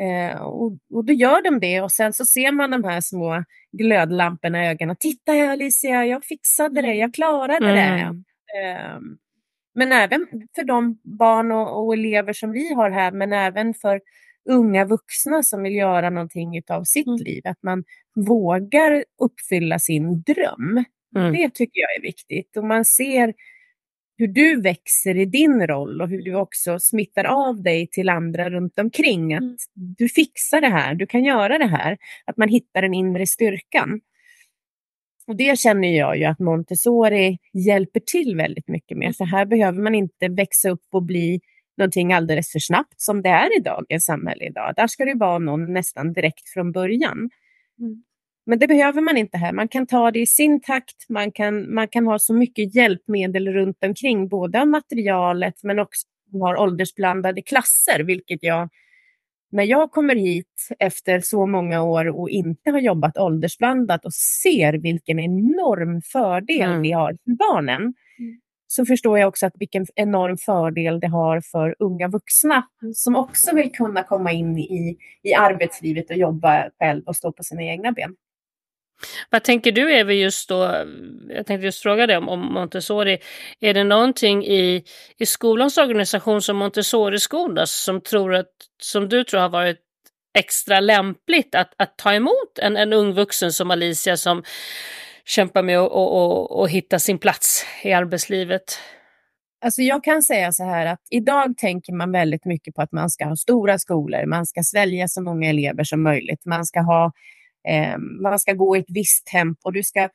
Eh, 0.00 0.40
och, 0.40 0.78
och 0.94 1.04
då 1.04 1.12
gör 1.12 1.42
de 1.42 1.60
det 1.60 1.80
och 1.80 1.92
sen 1.92 2.12
så 2.12 2.24
ser 2.24 2.52
man 2.52 2.70
de 2.70 2.84
här 2.84 3.00
små 3.00 3.44
glödlamporna 3.72 4.64
i 4.64 4.68
ögonen. 4.68 4.96
Titta 5.00 5.32
här 5.32 5.48
Alicia, 5.48 6.06
jag 6.06 6.24
fixade 6.24 6.82
det, 6.82 6.94
jag 6.94 7.14
klarade 7.14 7.72
det. 7.72 7.80
Mm. 7.80 8.24
Eh, 8.62 8.98
men 9.78 9.92
även 9.92 10.26
för 10.54 10.64
de 10.64 10.98
barn 11.04 11.52
och, 11.52 11.86
och 11.86 11.94
elever 11.94 12.32
som 12.32 12.52
vi 12.52 12.74
har 12.74 12.90
här, 12.90 13.12
men 13.12 13.32
även 13.32 13.74
för 13.74 14.00
unga 14.50 14.84
vuxna 14.84 15.42
som 15.42 15.62
vill 15.62 15.74
göra 15.74 16.10
någonting 16.10 16.62
av 16.68 16.84
sitt 16.84 17.06
Mm. 17.06 17.18
liv. 17.24 17.42
Att 17.44 17.62
man 17.62 17.84
vågar 18.14 19.04
uppfylla 19.22 19.78
sin 19.78 20.22
dröm. 20.22 20.84
Mm. 21.16 21.32
Det 21.32 21.54
tycker 21.54 21.80
jag 21.80 21.96
är 21.96 22.02
viktigt. 22.02 22.56
Och 22.56 22.64
man 22.64 22.84
ser 22.84 23.34
hur 24.18 24.28
du 24.28 24.60
växer 24.60 25.16
i 25.16 25.24
din 25.24 25.66
roll 25.66 26.00
och 26.02 26.08
hur 26.08 26.22
du 26.22 26.34
också 26.34 26.78
smittar 26.78 27.24
av 27.24 27.62
dig 27.62 27.86
till 27.92 28.08
andra 28.08 28.50
runt 28.50 28.78
omkring. 28.78 29.34
Att 29.34 29.40
Mm. 29.42 29.56
du 29.98 30.08
fixar 30.08 30.60
det 30.60 30.68
här, 30.68 30.94
du 30.94 31.06
kan 31.06 31.24
göra 31.24 31.58
det 31.58 31.66
här. 31.66 31.98
Att 32.24 32.36
man 32.36 32.48
hittar 32.48 32.82
den 32.82 32.94
inre 32.94 33.26
styrkan. 33.26 34.00
Och 35.28 35.36
det 35.36 35.58
känner 35.58 35.98
jag 35.98 36.18
ju 36.18 36.24
att 36.24 36.38
Montessori 36.38 37.38
hjälper 37.52 38.00
till 38.00 38.36
väldigt 38.36 38.68
mycket 38.68 38.98
med. 38.98 39.16
För 39.16 39.24
här 39.24 39.46
behöver 39.46 39.82
man 39.82 39.94
inte 39.94 40.28
växa 40.28 40.70
upp 40.70 40.86
och 40.92 41.02
bli 41.02 41.40
någonting 41.76 42.12
alldeles 42.12 42.52
för 42.52 42.58
snabbt 42.58 43.00
som 43.00 43.22
det 43.22 43.28
är 43.28 43.58
i 43.58 43.62
dagens 43.62 44.04
samhälle 44.04 44.44
idag. 44.44 44.72
Där 44.76 44.86
ska 44.86 45.04
det 45.04 45.14
vara 45.14 45.38
någon 45.38 45.72
nästan 45.72 46.12
direkt 46.12 46.48
från 46.48 46.72
början. 46.72 47.30
Mm. 47.80 48.02
Men 48.46 48.58
det 48.58 48.66
behöver 48.66 49.00
man 49.00 49.16
inte 49.16 49.38
här. 49.38 49.52
Man 49.52 49.68
kan 49.68 49.86
ta 49.86 50.10
det 50.10 50.20
i 50.20 50.26
sin 50.26 50.60
takt. 50.60 51.08
Man 51.08 51.32
kan, 51.32 51.74
man 51.74 51.88
kan 51.88 52.06
ha 52.06 52.18
så 52.18 52.34
mycket 52.34 52.74
hjälpmedel 52.74 53.48
runt 53.48 53.84
omkring, 53.84 54.28
både 54.28 54.60
av 54.60 54.68
materialet 54.68 55.54
men 55.62 55.78
också 55.78 56.06
har 56.32 56.56
åldersblandade 56.56 57.42
klasser, 57.42 58.00
vilket 58.00 58.42
jag 58.42 58.68
när 59.50 59.64
jag 59.64 59.90
kommer 59.90 60.16
hit 60.16 60.68
efter 60.78 61.20
så 61.20 61.46
många 61.46 61.82
år 61.82 62.20
och 62.20 62.30
inte 62.30 62.70
har 62.70 62.78
jobbat 62.78 63.18
åldersblandat 63.18 64.04
och 64.04 64.14
ser 64.14 64.72
vilken 64.72 65.18
enorm 65.18 66.02
fördel 66.02 66.70
Mm. 66.70 66.82
det 66.82 66.90
har 66.90 67.12
för 67.12 67.32
barnen, 67.32 67.94
så 68.66 68.86
förstår 68.86 69.18
jag 69.18 69.28
också 69.28 69.46
att 69.46 69.54
vilken 69.58 69.86
enorm 69.94 70.36
fördel 70.36 71.00
det 71.00 71.08
har 71.08 71.40
för 71.40 71.76
unga 71.78 72.08
vuxna 72.08 72.62
som 72.94 73.16
också 73.16 73.54
vill 73.54 73.72
kunna 73.72 74.02
komma 74.02 74.32
in 74.32 74.58
i, 74.58 74.96
i 75.22 75.34
arbetslivet 75.34 76.10
och 76.10 76.16
jobba 76.16 76.70
själv 76.78 77.02
och 77.06 77.16
stå 77.16 77.32
på 77.32 77.42
sina 77.42 77.62
egna 77.62 77.92
ben. 77.92 78.16
Vad 79.30 79.44
tänker 79.44 79.72
du 79.72 79.94
Evi 79.94 80.14
just 80.14 80.48
då, 80.48 80.84
jag 81.28 81.46
tänkte 81.46 81.66
just 81.66 81.82
fråga 81.82 82.06
dig 82.06 82.16
om, 82.16 82.28
om 82.28 82.40
Montessori, 82.40 83.18
är 83.60 83.74
det 83.74 83.84
någonting 83.84 84.44
i, 84.44 84.84
i 85.18 85.26
skolans 85.26 85.78
organisation 85.78 86.42
som 86.42 86.56
Montessori-skola 86.56 87.66
som, 87.66 88.00
tror 88.00 88.34
att, 88.34 88.50
som 88.82 89.08
du 89.08 89.24
tror 89.24 89.40
har 89.40 89.48
varit 89.48 89.78
extra 90.38 90.80
lämpligt 90.80 91.54
att, 91.54 91.74
att 91.76 91.98
ta 91.98 92.14
emot 92.14 92.58
en, 92.62 92.76
en 92.76 92.92
ung 92.92 93.12
vuxen 93.12 93.52
som 93.52 93.70
Alicia 93.70 94.16
som 94.16 94.42
kämpar 95.24 95.62
med 95.62 95.78
att 95.78 95.90
och, 95.90 96.16
och, 96.16 96.60
och 96.60 96.70
hitta 96.70 96.98
sin 96.98 97.18
plats 97.18 97.66
i 97.82 97.92
arbetslivet? 97.92 98.78
Alltså 99.64 99.82
jag 99.82 100.04
kan 100.04 100.22
säga 100.22 100.52
så 100.52 100.64
här 100.64 100.86
att 100.86 101.00
idag 101.10 101.56
tänker 101.56 101.92
man 101.92 102.12
väldigt 102.12 102.44
mycket 102.44 102.74
på 102.74 102.82
att 102.82 102.92
man 102.92 103.10
ska 103.10 103.24
ha 103.24 103.36
stora 103.36 103.78
skolor, 103.78 104.26
man 104.26 104.46
ska 104.46 104.62
svälja 104.62 105.08
så 105.08 105.22
många 105.22 105.48
elever 105.48 105.84
som 105.84 106.02
möjligt, 106.02 106.44
man 106.44 106.64
ska 106.64 106.80
ha 106.80 107.12
eh, 107.68 107.98
man 107.98 108.38
ska 108.38 108.52
gå 108.52 108.76
i 108.76 108.80
ett 108.80 108.90
visst 108.90 109.26
tempo. 109.26 109.70
Du 109.70 109.82
ska, 109.82 110.08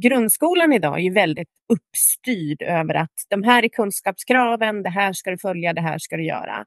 grundskolan 0.00 0.72
idag 0.72 0.98
är 0.98 1.02
ju 1.02 1.12
väldigt 1.12 1.48
uppstyrd 1.68 2.62
över 2.62 2.94
att 2.94 3.14
de 3.28 3.42
här 3.42 3.64
är 3.64 3.68
kunskapskraven, 3.68 4.82
det 4.82 4.90
här 4.90 5.12
ska 5.12 5.30
du 5.30 5.38
följa, 5.38 5.72
det 5.72 5.80
här 5.80 5.98
ska 5.98 6.16
du 6.16 6.24
göra. 6.24 6.64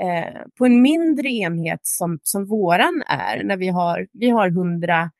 Eh, 0.00 0.42
på 0.58 0.66
en 0.66 0.82
mindre 0.82 1.28
enhet 1.28 1.80
som, 1.82 2.18
som 2.22 2.46
våran 2.46 3.02
är, 3.06 3.44
när 3.44 3.56
vi 3.56 3.68
har, 3.68 4.06
vi 4.12 4.30
har 4.30 4.48
106 4.48 5.12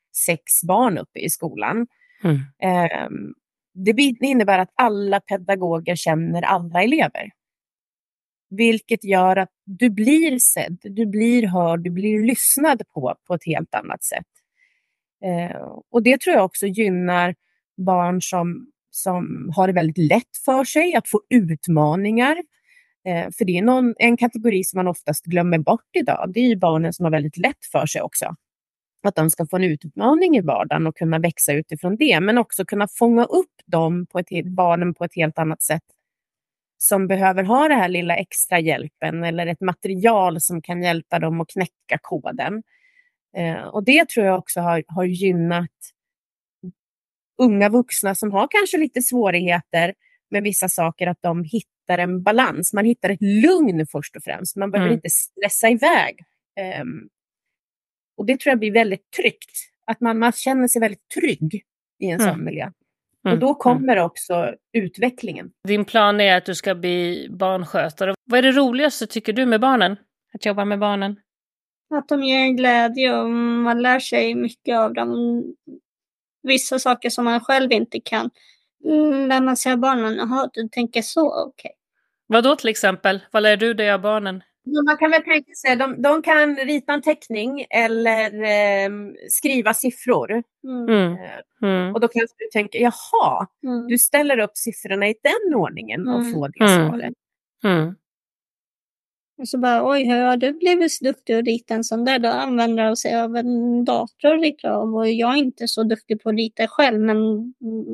barn 0.68 0.99
uppe 0.99 1.18
i 1.18 1.30
skolan, 1.30 1.87
Mm. 2.25 2.37
eh, 2.62 3.09
det 3.75 4.26
innebär 4.26 4.59
att 4.59 4.73
alla 4.75 5.21
pedagoger 5.21 5.97
känner 5.97 6.42
alla 6.42 6.83
elever. 6.83 7.30
Vilket 8.51 9.05
gör 9.05 9.37
att 9.37 9.51
du 9.65 9.91
blir 9.91 10.39
sedd, 10.39 10.79
du 10.83 11.07
blir 11.07 11.47
hörd, 11.47 11.81
du 11.81 11.91
blir 11.91 12.27
lyssnad 12.27 12.83
på 12.95 13.15
på 13.27 13.35
ett 13.35 13.47
helt 13.47 13.75
annat 13.75 14.05
sätt. 14.05 14.27
Eh, 15.25 15.57
och 15.91 16.03
det 16.03 16.21
tror 16.21 16.37
jag 16.37 16.45
också 16.45 16.67
gynnar 16.67 17.35
barn 17.77 18.23
som, 18.23 18.67
som 18.91 19.51
har 19.57 19.67
det 19.67 19.73
väldigt 19.73 19.99
lätt 19.99 20.37
för 20.45 20.65
sig 20.65 20.95
att 20.95 21.09
få 21.09 21.21
utmaningar. 21.31 22.37
Eh, 23.09 23.27
för 23.39 23.45
det 23.45 23.59
är 23.59 23.63
någon, 23.63 23.95
en 23.99 24.17
kategori 24.17 24.65
som 24.65 24.79
man 24.79 24.89
oftast 24.89 25.25
glömmer 25.25 25.59
bort 25.59 25.89
idag. 25.93 26.31
Det 26.35 26.41
är 26.41 26.49
ju 26.49 26.57
barnen 26.57 26.93
som 26.93 27.05
har 27.05 27.11
väldigt 27.11 27.37
lätt 27.37 27.65
för 27.73 27.87
sig 27.87 28.03
också. 28.03 28.35
Att 29.07 29.15
de 29.15 29.31
ska 29.31 29.47
få 29.47 29.57
en 29.57 29.65
utmaning 29.65 30.37
i 30.37 30.41
vardagen 30.41 30.87
och 30.87 30.97
kunna 30.97 31.19
växa 31.19 31.53
utifrån 31.53 31.97
det. 31.97 32.21
Men 32.21 32.39
också 32.39 32.65
kunna 32.65 32.89
fånga 32.89 33.25
upp 33.25 33.53
dem 33.67 34.07
på 34.07 34.19
ett, 34.19 34.47
barnen 34.47 34.95
på 34.95 35.05
ett 35.05 35.15
helt 35.15 35.39
annat 35.39 35.63
sätt. 35.63 35.83
Som 36.88 37.07
behöver 37.07 37.43
ha 37.45 37.69
det 37.69 37.75
här 37.75 37.88
lilla 37.88 38.17
extra 38.17 38.61
hjälpen 38.61 39.25
eller 39.25 39.47
ett 39.47 39.61
material 39.61 40.41
som 40.41 40.62
kan 40.62 40.83
hjälpa 40.83 41.19
dem 41.19 41.41
att 41.41 41.49
knäcka 41.49 41.99
koden. 42.03 42.62
Eh, 43.37 43.62
och 43.64 43.85
det 43.85 44.09
tror 44.09 44.26
jag 44.26 44.38
också 44.38 44.61
har, 44.61 44.85
har 44.88 45.05
gynnat 45.05 45.71
unga 47.38 47.69
vuxna 47.69 48.14
som 48.14 48.33
har 48.33 48.49
kanske 48.50 48.79
lite 48.79 49.03
svårigheter 49.03 49.95
med 50.31 50.43
vissa 50.43 50.69
saker, 50.69 51.07
att 51.07 51.19
de 51.23 51.45
hittar 51.45 51.99
en 51.99 52.23
balans. 52.23 52.73
Man 52.73 52.85
hittar 52.85 53.11
ett 53.11 53.23
lugn 53.23 53.87
först 53.87 54.17
och 54.17 54.23
främst. 54.25 54.57
Man 54.57 54.71
behöver 54.71 54.88
Mm. 54.88 54.97
inte 54.97 55.11
stressa 55.11 55.69
iväg. 55.71 56.19
Ehm, 56.61 57.09
och 58.17 58.26
det 58.26 58.41
tror 58.41 58.50
jag 58.50 58.59
blir 58.59 58.73
väldigt 58.73 59.11
tryggt. 59.11 59.50
Att 59.85 60.00
man, 60.00 60.19
man 60.19 60.33
känner 60.33 60.69
sig 60.69 60.81
väldigt 60.81 61.09
trygg 61.21 61.62
i 61.99 62.07
en 62.11 62.21
Mm. 62.21 62.35
sån 62.35 62.45
miljö. 62.45 62.71
Mm. 63.25 63.35
Och 63.35 63.38
då 63.40 63.54
kommer 63.54 63.99
också 63.99 64.54
utvecklingen. 64.73 65.50
Din 65.69 65.85
plan 65.85 66.21
är 66.21 66.37
att 66.37 66.45
du 66.47 66.54
ska 66.54 66.75
bli 66.75 67.28
barnskötare. 67.31 68.14
Vad 68.25 68.38
är 68.38 68.43
det 68.43 68.52
roligaste 68.52 69.07
tycker 69.07 69.33
du 69.33 69.47
med 69.47 69.61
barnen? 69.61 69.97
Att 70.35 70.47
jobba 70.47 70.64
med 70.64 70.78
barnen? 70.78 71.16
Att 71.95 72.09
de 72.09 72.23
ger 72.23 72.38
en 72.38 72.57
glädje 72.57 73.19
och 73.19 73.31
man 73.31 73.83
lär 73.83 73.99
sig 74.00 74.35
mycket 74.35 74.78
av 74.78 74.95
dem. 74.95 75.43
Vissa 76.43 76.78
saker 76.78 77.11
som 77.11 77.25
man 77.25 77.40
själv 77.40 77.73
inte 77.73 78.00
kan. 78.00 78.31
Mm, 78.85 79.28
Lär 79.28 79.40
man 79.40 79.57
sig 79.57 79.73
av 79.73 79.78
barnen, 79.78 80.16
jaha 80.16 80.49
du 80.52 80.69
tänker 80.69 81.02
så, 81.02 81.45
okej. 81.47 81.71
Vad 82.26 82.45
då 82.45 82.57
till 82.57 82.69
exempel? 82.69 83.21
Vad 83.31 83.43
lär 83.43 83.57
du 83.57 83.75
dig 83.75 83.90
av 83.93 84.00
barnen? 84.00 84.43
Men 84.64 84.85
Man 84.85 84.97
kan 84.97 85.11
väl 85.11 85.23
tänka 85.23 85.52
sig, 85.54 85.76
de, 85.76 86.02
de 86.02 86.23
kan 86.23 86.56
rita 86.56 86.92
en 86.92 87.02
teckning 87.02 87.66
eller 87.71 88.42
ehm, 88.42 89.14
skriva 89.28 89.75
siffror. 89.75 90.42
Mm. 90.64 90.88
Mm. 90.88 91.12
Eh, 91.12 91.18
Mm. 91.62 91.94
Och 91.94 92.00
då 92.00 92.09
kanske 92.09 92.35
du 92.38 92.49
tänker, 92.52 92.78
jaha, 92.78 93.47
Mm. 93.64 93.87
du 93.87 93.99
ställer 93.99 94.38
upp 94.38 94.56
siffrorna 94.56 95.09
i 95.09 95.14
den 95.23 95.54
ordningen 95.54 96.09
och 96.09 96.21
Mm. 96.21 96.33
får 96.33 96.49
det 96.49 96.64
Mm. 96.64 96.88
svaret. 96.90 97.12
Mm. 97.64 97.94
Och 99.38 99.49
så 99.49 99.59
bara, 99.59 99.88
oj, 99.90 100.04
hur 100.04 100.21
har 100.25 100.37
du 100.37 100.52
blivit 100.52 100.92
så 100.92 101.04
duktig 101.04 101.35
att 101.35 101.44
rita 101.44 101.75
en 101.75 101.85
sån 101.85 102.04
där? 102.04 102.18
Då 102.18 102.28
använder 102.28 102.85
de 102.85 102.97
sig 102.97 103.21
av 103.21 103.37
en 103.37 103.85
dator 103.85 104.35
och 104.35 104.42
ritar 104.42 104.68
av. 104.71 104.94
Och 104.94 105.11
jag 105.11 105.33
är 105.35 105.37
inte 105.38 105.68
så 105.68 105.83
duktig 105.83 106.23
på 106.23 106.28
att 106.28 106.37
rita 106.37 106.66
själv, 106.68 107.00
men 107.00 107.16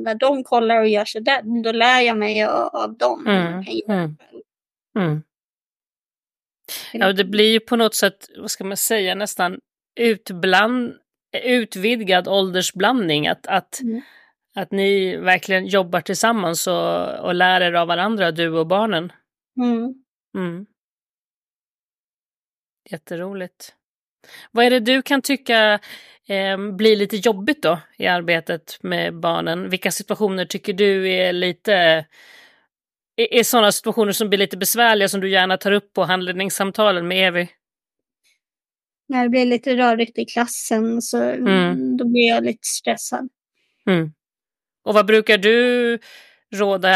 när 0.03 0.15
de 0.15 0.43
kollar 0.43 0.79
och 0.81 0.87
gör 0.87 1.05
sådär, 1.05 1.63
då 1.63 1.71
lär 1.71 2.01
jag 2.01 2.17
mig 2.17 2.43
av, 2.43 2.67
av 2.75 2.97
dem. 2.97 3.23
Ja, 6.93 7.13
det 7.13 7.25
blir 7.25 7.51
ju 7.51 7.59
på 7.59 7.75
något 7.75 7.95
sätt, 7.95 8.29
vad 8.37 8.51
ska 8.51 8.63
man 8.63 8.77
säga, 8.77 9.15
nästan 9.15 9.59
utbland, 9.99 10.93
utvidgad 11.43 12.27
åldersblandning. 12.27 13.27
Att, 13.27 13.47
att, 13.47 13.81
mm. 13.81 14.01
att 14.55 14.71
ni 14.71 15.17
verkligen 15.17 15.65
jobbar 15.65 16.01
tillsammans 16.01 16.67
och, 16.67 17.19
och 17.19 17.35
lär 17.35 17.61
er 17.61 17.73
av 17.73 17.87
varandra, 17.87 18.31
du 18.31 18.49
och 18.49 18.67
barnen. 18.67 19.11
Mm. 19.57 19.93
Mm. 20.37 20.65
Jätteroligt. 22.89 23.75
Vad 24.51 24.65
är 24.65 24.69
det 24.69 24.79
du 24.79 25.01
kan 25.01 25.21
tycka 25.21 25.79
eh, 26.27 26.57
blir 26.57 26.95
lite 26.95 27.15
jobbigt 27.15 27.63
då 27.63 27.79
i 27.97 28.07
arbetet 28.07 28.77
med 28.81 29.19
barnen? 29.19 29.69
Vilka 29.69 29.91
situationer 29.91 30.45
tycker 30.45 30.73
du 30.73 31.09
är 31.09 31.33
lite 31.33 32.05
är, 33.21 33.33
är 33.33 33.43
sådana 33.43 33.71
situationer 33.71 34.11
som 34.11 34.29
blir 34.29 34.39
lite 34.39 34.57
besvärliga 34.57 35.09
som 35.09 35.21
du 35.21 35.29
gärna 35.29 35.57
tar 35.57 35.71
upp 35.71 35.93
på 35.93 36.03
handledningssamtalen 36.03 37.07
med 37.07 37.27
Evi? 37.27 37.49
När 39.07 39.23
det 39.23 39.29
blir 39.29 39.45
lite 39.45 39.77
rörigt 39.77 40.17
i 40.17 40.25
klassen 40.25 41.01
så 41.01 41.23
mm. 41.23 41.97
då 41.97 42.05
blir 42.05 42.27
jag 42.27 42.43
lite 42.43 42.67
stressad. 42.67 43.29
Mm. 43.87 44.13
Och 44.83 44.93
vad 44.93 45.05
brukar 45.05 45.37
du 45.37 45.99
råda 46.53 46.93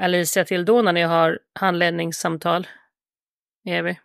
Alicia 0.00 0.44
till 0.44 0.64
då 0.64 0.82
när 0.82 0.92
ni 0.92 1.02
har 1.02 1.38
handledningssamtal 1.54 2.66
med 3.64 3.78
Evi? 3.78 3.98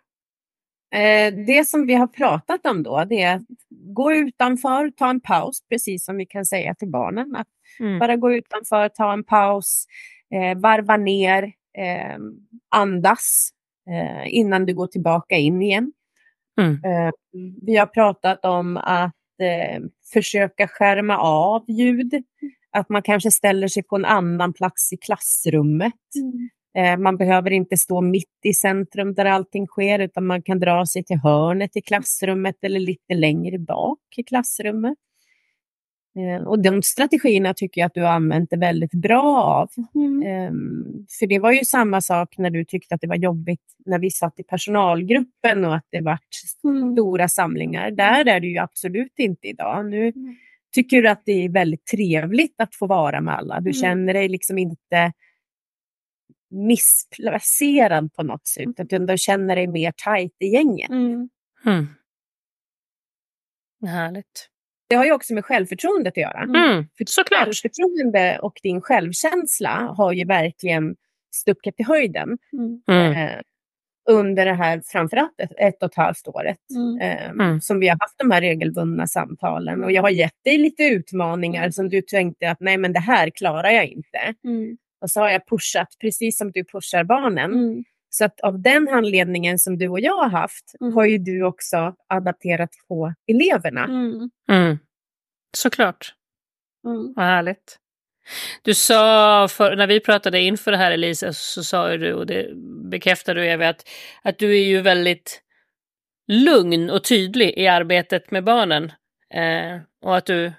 Eh, 0.94 1.34
det 1.46 1.68
som 1.68 1.86
vi 1.86 1.94
har 1.94 2.06
pratat 2.06 2.66
om 2.66 2.82
då, 2.82 3.04
det 3.04 3.22
är 3.22 3.36
att 3.36 3.42
gå 3.94 4.12
utanför, 4.12 4.90
ta 4.90 5.10
en 5.10 5.20
paus, 5.20 5.62
precis 5.68 6.04
som 6.04 6.16
vi 6.16 6.26
kan 6.26 6.46
säga 6.46 6.74
till 6.74 6.90
barnen. 6.90 7.36
Att 7.36 7.48
mm. 7.80 7.98
Bara 7.98 8.16
gå 8.16 8.32
utanför, 8.32 8.88
ta 8.88 9.12
en 9.12 9.24
paus, 9.24 9.86
eh, 10.32 10.58
varva 10.58 10.96
ner, 10.96 11.42
eh, 11.78 12.18
andas 12.68 13.50
eh, 13.90 14.34
innan 14.34 14.66
du 14.66 14.74
går 14.74 14.86
tillbaka 14.86 15.36
in 15.36 15.62
igen. 15.62 15.92
Mm. 16.60 16.72
Eh, 16.72 17.12
vi 17.62 17.76
har 17.76 17.86
pratat 17.86 18.44
om 18.44 18.76
att 18.76 19.14
eh, 19.40 19.82
försöka 20.12 20.68
skärma 20.68 21.18
av 21.18 21.64
ljud, 21.70 22.22
att 22.70 22.88
man 22.88 23.02
kanske 23.02 23.30
ställer 23.30 23.68
sig 23.68 23.82
på 23.82 23.96
en 23.96 24.04
annan 24.04 24.52
plats 24.52 24.92
i 24.92 24.96
klassrummet. 24.96 25.94
Mm. 26.14 26.48
Eh, 26.74 26.98
man 27.02 27.16
behöver 27.16 27.50
inte 27.50 27.76
stå 27.76 28.00
mitt 28.00 28.38
i 28.44 28.54
centrum 28.54 29.14
där 29.14 29.24
allting 29.24 29.66
sker, 29.66 29.98
utan 29.98 30.26
man 30.26 30.42
kan 30.42 30.60
dra 30.60 30.86
sig 30.86 31.04
till 31.04 31.18
hörnet 31.18 31.76
i 31.76 31.80
klassrummet 31.80 32.56
eller 32.62 32.80
lite 32.80 33.14
längre 33.14 33.58
bak 33.58 33.98
i 34.16 34.22
klassrummet. 34.22 34.98
Eh, 36.16 36.46
och 36.46 36.62
de 36.62 36.82
strategierna 36.82 37.54
tycker 37.54 37.80
jag 37.80 37.86
att 37.86 37.94
du 37.94 38.02
har 38.02 38.12
använt 38.12 38.50
det 38.50 38.56
väldigt 38.56 38.92
bra 38.92 39.42
av. 39.42 39.70
Mm. 39.94 40.22
Ehm, 40.22 41.06
för 41.18 41.26
det 41.26 41.38
var 41.38 41.52
ju 41.52 41.64
samma 41.64 42.00
sak 42.00 42.38
när 42.38 42.50
du 42.50 42.64
tyckte 42.64 42.94
att 42.94 43.00
det 43.00 43.06
var 43.06 43.16
jobbigt 43.16 43.60
när 43.84 43.98
vi 43.98 44.10
satt 44.10 44.40
i 44.40 44.42
personalgruppen 44.42 45.64
och 45.64 45.74
att 45.74 45.86
det 45.90 46.00
var 46.00 46.18
mm. 46.64 46.92
stora 46.92 47.28
samlingar. 47.28 47.90
Där 47.90 48.28
är 48.28 48.40
det 48.40 48.46
ju 48.46 48.58
absolut 48.58 49.18
inte 49.18 49.48
idag. 49.48 49.86
Nu 49.86 50.08
mm. 50.08 50.36
tycker 50.74 51.02
du 51.02 51.08
att 51.08 51.22
det 51.24 51.44
är 51.44 51.48
väldigt 51.48 51.86
trevligt 51.86 52.54
att 52.58 52.74
få 52.74 52.86
vara 52.86 53.20
med 53.20 53.34
alla. 53.34 53.60
Du 53.60 53.70
mm. 53.70 53.72
känner 53.72 54.14
dig 54.14 54.28
liksom 54.28 54.58
inte 54.58 55.12
missplacerad 56.50 58.12
på 58.14 58.22
något 58.22 58.46
sätt, 58.46 58.68
utan 58.78 59.06
du 59.06 59.18
känner 59.18 59.56
dig 59.56 59.66
mer 59.66 59.92
tajt 60.04 60.36
i 60.38 60.46
gänget. 60.46 60.90
Mm. 60.90 61.28
Mm. 61.66 61.86
Härligt. 63.86 64.51
Det 64.92 64.96
har 64.96 65.04
ju 65.04 65.12
också 65.12 65.34
med 65.34 65.44
självförtroendet 65.44 66.12
att 66.12 66.16
göra. 66.16 66.42
Mm, 66.42 66.86
För 66.98 67.04
såklart. 67.06 67.44
Självförtroende 67.44 68.38
och 68.42 68.52
din 68.62 68.80
självkänsla 68.80 69.94
har 69.96 70.12
ju 70.12 70.24
verkligen 70.24 70.96
stuckit 71.34 71.80
i 71.80 71.82
höjden 71.82 72.38
mm. 72.88 73.12
eh, 73.12 73.40
under 74.10 74.44
det 74.44 74.54
här 74.54 74.82
framförallt 74.86 75.40
ett, 75.40 75.50
ett 75.58 75.82
och 75.82 75.88
ett 75.88 75.94
halvt 75.94 76.28
året 76.28 76.58
mm. 76.76 77.00
eh, 77.00 77.30
mm. 77.30 77.60
som 77.60 77.80
vi 77.80 77.88
har 77.88 77.96
haft 78.00 78.18
de 78.18 78.30
här 78.30 78.40
regelbundna 78.40 79.06
samtalen. 79.06 79.84
Och 79.84 79.92
jag 79.92 80.02
har 80.02 80.10
gett 80.10 80.44
dig 80.44 80.58
lite 80.58 80.82
utmaningar 80.82 81.70
som 81.70 81.88
du 81.88 82.02
tänkte 82.02 82.50
att 82.50 82.60
nej 82.60 82.78
men 82.78 82.92
det 82.92 83.00
här 83.00 83.30
klarar 83.30 83.70
jag 83.70 83.86
inte. 83.86 84.34
Mm. 84.44 84.76
Och 85.00 85.10
så 85.10 85.20
har 85.20 85.30
jag 85.30 85.48
pushat 85.48 85.88
precis 86.00 86.38
som 86.38 86.52
du 86.52 86.64
pushar 86.64 87.04
barnen. 87.04 87.52
Mm. 87.52 87.84
Så 88.10 88.24
att 88.24 88.40
av 88.40 88.62
den 88.62 88.88
handledningen 88.88 89.58
som 89.58 89.78
du 89.78 89.88
och 89.88 90.00
jag 90.00 90.16
har 90.16 90.28
haft 90.28 90.74
Mm. 90.80 90.94
har 90.94 91.04
ju 91.04 91.18
du 91.18 91.42
också 91.42 91.94
adapterat 92.08 92.70
på 92.88 93.14
eleverna. 93.26 93.84
Mm. 93.84 94.30
Mm. 94.50 94.78
Såklart. 95.56 96.14
Mm. 96.86 97.12
Vad 97.16 97.24
härligt. 97.24 97.78
Du 98.62 98.74
sa, 98.74 99.48
för, 99.48 99.76
när 99.76 99.86
vi 99.86 100.00
pratade 100.00 100.40
inför 100.40 100.70
det 100.70 100.76
här 100.76 100.92
Elisa, 100.92 101.32
så 101.32 101.64
sa 101.64 101.96
du, 101.96 102.14
och 102.14 102.26
det 102.26 102.50
bekräftar 102.90 103.34
du 103.34 103.46
Evi, 103.46 103.64
att, 103.64 103.88
att 104.22 104.38
du 104.38 104.58
är 104.58 104.64
ju 104.64 104.80
väldigt 104.80 105.42
lugn 106.28 106.90
och 106.90 107.04
tydlig 107.04 107.54
i 107.56 107.66
arbetet 107.66 108.30
med 108.30 108.44
barnen. 108.44 108.92
Eh, 109.34 109.80
och 110.02 110.16
att 110.16 110.26
du 110.26 110.52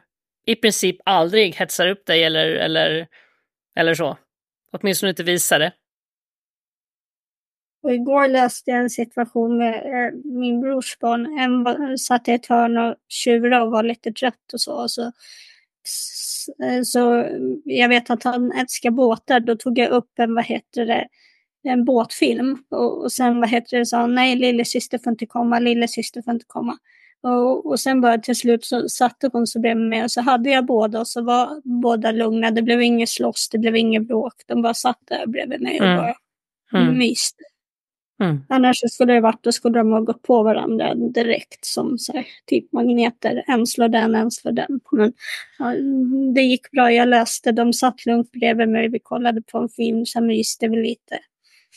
i 0.46 0.56
princip 0.56 0.98
aldrig 1.06 1.56
hetsar 1.56 1.88
upp 1.88 2.06
dig 2.06 2.24
eller, 2.24 2.46
eller, 2.46 3.08
eller 3.76 3.94
så. 3.94 4.18
Åtminstone 4.72 5.10
inte 5.10 5.24
visar 5.24 5.60
det. 5.60 5.72
Och 7.84 7.94
igår 7.94 8.28
läste 8.28 8.72
jag 8.72 8.80
en 8.80 8.90
situation 8.90 9.58
med 9.58 9.74
eh, 9.76 10.14
min 10.24 10.62
brors 10.62 10.98
barn. 11.00 11.40
En 11.40 11.64
var, 11.64 11.98
satt 11.98 12.28
i 12.28 12.32
ett 12.32 12.46
hörn 12.46 12.78
och 12.78 12.96
tjurade 13.10 13.62
och 13.64 13.72
var 13.72 13.84
lite 13.84 14.12
trött 14.12 14.54
och 14.54 14.62
så. 14.62 14.88
Så, 14.88 15.02
eh, 16.64 16.82
så 16.84 17.26
jag 17.66 17.90
vet 17.90 18.10
att 18.10 18.24
han 18.24 18.52
älskar 18.52 18.92
båtar. 18.92 19.40
Då 19.40 19.56
tog 19.56 19.78
jag 19.78 19.90
upp 19.90 20.20
en, 20.20 20.36
vad 20.36 20.46
heter 20.46 20.86
det, 20.86 21.08
en 21.64 21.86
båtfilm. 21.86 22.58
Och, 22.72 23.04
och 23.04 23.12
sen 23.12 23.40
vad 23.40 23.50
heter 23.50 23.78
det, 23.78 23.86
sa 23.86 23.98
han 23.98 24.16
nej 24.16 24.36
lillasyster 24.36 24.98
får 24.98 25.12
inte 25.12 25.26
komma, 25.26 25.60
lillasyster 25.60 26.22
får 26.22 26.34
inte 26.34 26.46
komma. 26.48 26.78
Och, 27.22 27.66
och 27.66 27.80
sen 27.80 28.02
bara 28.02 28.18
till 28.18 28.36
slut 28.36 28.66
så 28.66 28.90
satte 28.90 29.30
hon 29.34 29.48
sig 29.48 29.62
bredvid 29.62 29.88
mig 29.90 30.04
och 30.04 30.12
så 30.12 30.22
hade 30.22 30.50
jag 30.50 30.66
båda 30.66 31.00
och 31.00 31.08
så 31.08 31.22
var 31.22 31.62
båda 31.82 32.12
lugna. 32.12 32.52
Det 32.52 32.62
blev 32.62 32.82
inget 32.82 33.10
slåss, 33.10 33.50
det 33.52 33.58
blev 33.58 33.76
inget 33.76 34.08
bråk. 34.08 34.34
De 34.48 34.62
bara 34.62 34.74
satt 34.74 35.00
där 35.06 35.28
bredvid 35.28 35.62
mig 35.62 35.80
och 35.80 35.86
Mm. 35.88 35.98
bara 35.98 36.16
Mm. 36.82 36.98
myste. 36.98 37.44
Mm. 38.24 38.42
Annars 38.50 38.80
så 38.80 38.88
skulle 38.88 39.14
det 39.14 39.22
varit, 39.22 39.44
då 39.44 39.52
skulle 39.52 39.78
de 39.80 39.92
ha 39.92 40.00
gått 40.00 40.22
på 40.22 40.44
varandra 40.44 40.96
direkt 40.96 41.66
som 41.66 41.98
så 41.98 42.14
här, 42.14 42.26
typ 42.46 42.72
magneter. 42.72 43.44
En 43.48 43.68
slår 43.68 43.88
den, 43.88 44.16
en 44.16 44.32
slår 44.32 44.52
den. 44.52 44.80
Men 44.92 45.14
ja, 45.60 45.74
det 46.36 46.42
gick 46.42 46.72
bra, 46.72 46.92
jag 46.92 47.08
läste, 47.10 47.52
de 47.52 47.74
satt 47.74 48.06
lugnt 48.06 48.32
bredvid 48.32 48.70
mig, 48.70 48.90
vi 48.90 49.00
kollade 49.00 49.42
på 49.42 49.58
en 49.58 49.70
film, 49.70 50.06
sen 50.06 50.28
myste 50.28 50.68
vi 50.68 50.76
lite. 50.78 51.20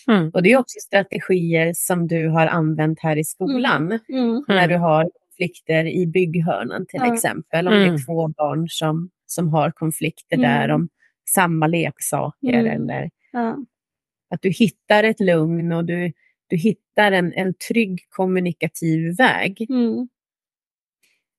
Mm. 0.09 0.31
Och 0.31 0.43
det 0.43 0.53
är 0.53 0.57
också 0.59 0.79
strategier 0.81 1.73
som 1.77 2.09
du 2.09 2.29
har 2.29 2.47
använt 2.47 3.01
här 3.01 3.17
i 3.17 3.25
skolan. 3.25 3.99
Mm. 4.09 4.45
När 4.49 4.69
du 4.69 4.77
har 4.77 5.11
konflikter 5.29 5.85
i 5.87 6.07
bygghörnan 6.07 6.87
till 6.87 7.01
Ja. 7.05 7.15
exempel. 7.15 7.69
Om 7.69 7.75
det 7.75 7.83
Mm. 7.83 7.95
är 7.95 8.07
två 8.07 8.29
barn 8.29 8.69
som, 8.69 9.11
som 9.27 9.49
har 9.49 9.71
konflikter 9.71 10.37
Mm. 10.37 10.51
där 10.51 10.69
om 10.75 10.89
samma 11.29 11.67
leksaker. 11.67 12.53
Mm. 12.53 12.67
Eller 12.83 13.11
Ja. 13.33 13.57
att 14.31 14.43
du 14.43 14.51
hittar 14.51 15.05
ett 15.05 15.21
lugn 15.21 15.73
och 15.73 15.85
du, 15.85 16.13
du 16.47 16.57
hittar 16.57 17.13
en, 17.13 17.33
en 17.33 17.55
trygg 17.55 18.01
kommunikativ 18.11 19.17
väg. 19.19 19.67
Mm. 19.71 20.09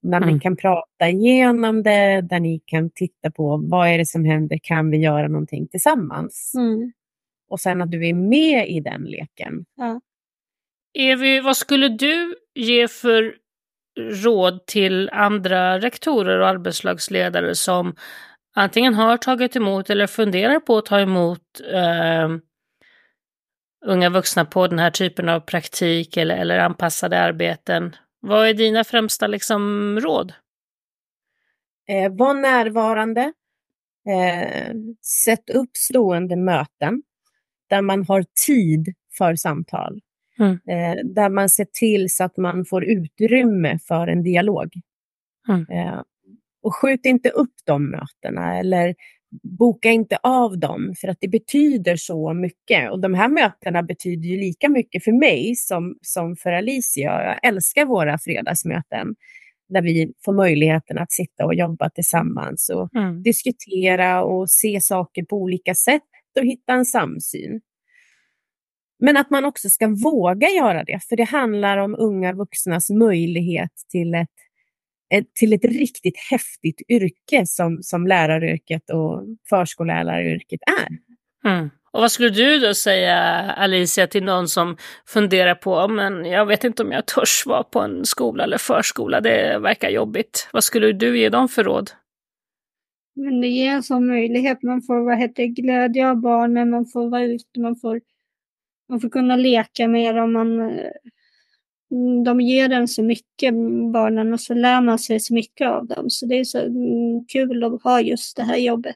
Där 0.02 0.18
Mm. 0.18 0.34
ni 0.34 0.40
kan 0.40 0.56
prata 0.58 1.10
igenom 1.10 1.84
det, 1.84 2.22
där 2.22 2.40
ni 2.40 2.60
kan 2.66 2.90
titta 2.90 3.32
på 3.32 3.58
vad 3.58 3.88
är 3.90 3.98
det 3.98 4.06
som 4.06 4.26
händer, 4.26 4.60
kan 4.64 4.90
vi 4.92 4.98
göra 4.98 5.28
någonting 5.28 5.68
tillsammans? 5.68 6.54
Mm. 6.58 6.92
Och 7.50 7.60
sen 7.60 7.82
att 7.82 7.92
du 7.92 8.08
är 8.08 8.14
med 8.14 8.70
i 8.70 8.80
den 8.80 9.04
leken. 9.04 9.66
Evi, 11.00 11.40
vad 11.40 11.58
skulle 11.58 11.90
du 11.90 12.36
ge 12.56 12.88
för 12.88 13.36
råd 14.24 14.66
till 14.66 15.10
andra 15.10 15.80
rektorer 15.80 16.40
och 16.40 16.48
arbetslagsledare 16.48 17.56
som 17.56 17.96
antingen 18.56 18.94
har 18.94 19.18
tagit 19.18 19.56
emot 19.56 19.90
eller 19.90 20.08
funderar 20.08 20.60
på 20.60 20.78
att 20.78 20.86
ta 20.86 21.00
emot 21.00 21.62
eh, 21.74 22.30
unga 23.86 24.10
vuxna 24.10 24.46
på 24.46 24.68
den 24.68 24.80
här 24.80 24.92
typen 24.92 25.30
av 25.30 25.40
praktik 25.40 26.18
eller, 26.18 26.38
eller 26.38 26.60
anpassade 26.60 27.20
arbeten? 27.20 27.96
Vad 28.20 28.48
är 28.48 28.54
dina 28.54 28.84
främsta 28.84 29.28
liksom, 29.28 29.62
råd? 30.00 30.34
Eh, 31.90 32.12
var 32.12 32.34
närvarande. 32.34 33.34
Eh, 34.10 34.74
sätt 35.26 35.50
upp 35.50 35.78
stående 35.78 36.36
möten 36.36 37.04
där 37.70 37.82
man 37.82 38.06
har 38.06 38.26
tid 38.46 38.94
för 39.18 39.36
samtal. 39.36 40.02
Mm. 40.40 40.52
Eh, 40.52 41.06
där 41.06 41.30
man 41.30 41.50
ser 41.50 41.68
till 41.74 42.10
så 42.10 42.24
att 42.24 42.38
man 42.38 42.66
får 42.66 42.86
utrymme 42.86 43.80
för 43.88 44.08
en 44.08 44.24
dialog. 44.24 44.74
Mm. 45.50 45.66
Eh, 45.70 46.02
och 46.64 46.76
skjut 46.76 47.06
inte 47.06 47.30
upp 47.30 47.54
de 47.66 47.92
mötena 47.92 48.60
eller 48.60 48.96
boka 49.44 49.90
inte 49.90 50.18
av 50.24 50.60
dem 50.60 50.94
för 51.02 51.08
att 51.08 51.18
det 51.22 51.28
betyder 51.28 51.96
så 51.96 52.34
mycket. 52.34 52.92
Och 52.92 53.00
de 53.00 53.14
här 53.14 53.28
mötena 53.28 53.84
betyder 53.84 54.30
ju 54.30 54.38
lika 54.38 54.70
mycket 54.70 55.04
för 55.04 55.12
mig 55.12 55.56
som, 55.56 55.98
som 56.02 56.36
för 56.36 56.52
Alicia. 56.52 57.24
Jag 57.24 57.40
älskar 57.44 57.86
våra 57.86 58.18
fredagsmöten 58.18 59.16
där 59.70 59.82
vi 59.82 60.14
får 60.26 60.34
möjligheten 60.34 60.98
att 60.98 61.12
sitta 61.12 61.46
och 61.46 61.56
jobba 61.56 61.90
tillsammans 61.90 62.70
och 62.70 62.96
mm. 62.96 63.24
diskutera 63.24 64.24
och 64.24 64.50
se 64.50 64.82
saker 64.82 65.24
på 65.24 65.36
olika 65.36 65.76
sätt 65.76 66.04
och 66.40 66.46
hitta 66.46 66.74
en 66.74 66.86
samsyn. 66.86 67.62
Men 69.00 69.18
att 69.18 69.30
man 69.30 69.46
också 69.46 69.70
ska 69.70 69.88
våga 69.88 70.48
göra 70.50 70.84
det, 70.84 71.00
för 71.10 71.16
det 71.16 71.24
handlar 71.24 71.78
om 71.78 71.96
unga 72.00 72.34
vuxnas 72.34 72.90
möjlighet 72.90 73.72
till 73.92 74.14
ett, 74.14 74.30
till 75.40 75.54
ett 75.54 75.66
riktigt 75.66 76.18
häftigt 76.32 76.82
yrke 76.90 77.46
som, 77.46 77.84
som 77.84 78.08
läraryrket 78.08 78.90
och 78.90 79.24
förskolläraryrket 79.50 80.60
är. 80.82 80.88
Mm. 81.50 81.70
Och 81.92 82.02
vad 82.02 82.12
skulle 82.12 82.30
du 82.30 82.60
då 82.60 82.74
säga, 82.74 83.18
Alicia, 83.58 84.08
till 84.08 84.24
någon 84.24 84.48
som 84.48 84.78
funderar 85.06 85.56
på, 85.56 85.88
men 85.88 86.26
jag 86.26 86.46
vet 86.46 86.64
inte 86.64 86.84
om 86.84 86.92
jag 86.92 87.06
törs 87.06 87.44
vara 87.46 87.64
på 87.64 87.80
en 87.80 88.06
skola 88.06 88.44
eller 88.44 88.58
förskola, 88.58 89.22
det 89.22 89.60
verkar 89.60 89.90
jobbigt. 89.90 90.50
Vad 90.54 90.64
skulle 90.64 90.92
du 90.92 91.20
ge 91.20 91.30
dem 91.30 91.48
för 91.48 91.64
råd? 91.64 91.92
Men 93.16 93.42
det 93.42 93.48
ger 93.48 93.72
en 93.72 93.84
sån 93.84 94.08
möjlighet, 94.08 94.64
man 94.64 94.82
får 94.82 95.06
vad 95.06 95.18
heter, 95.18 95.46
glädje 95.46 96.10
av 96.10 96.16
barnen, 96.16 96.70
man 96.70 96.86
får 96.86 97.10
vara 97.10 97.24
ute, 97.24 97.60
man 97.60 97.76
får, 97.76 98.02
man 98.90 99.00
får 99.00 99.10
kunna 99.10 99.36
leka 99.36 99.88
med 99.88 100.16
dem, 100.16 100.34
man, 100.34 100.80
de 102.26 102.42
ger 102.42 102.70
en 102.70 102.88
så 102.88 103.04
mycket, 103.04 103.54
barnen, 103.94 104.34
och 104.34 104.42
så 104.42 104.54
lär 104.54 104.82
man 104.82 105.00
sig 105.00 105.20
så 105.20 105.34
mycket 105.34 105.68
av 105.68 105.88
dem. 105.88 106.10
Så 106.10 106.26
det 106.26 106.40
är 106.40 106.44
så 106.44 106.60
mm, 106.60 107.26
kul 107.28 107.64
att 107.64 107.84
ha 107.84 108.02
just 108.02 108.38
det 108.38 108.44
här 108.44 108.58
jobbet. 108.58 108.96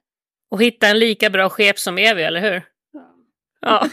Och 0.51 0.61
hitta 0.61 0.87
en 0.87 0.99
lika 0.99 1.29
bra 1.29 1.49
chef 1.49 1.77
som 1.77 1.97
Evi, 1.97 2.23
eller 2.23 2.41
hur? 2.41 2.63
Ja. 3.61 3.87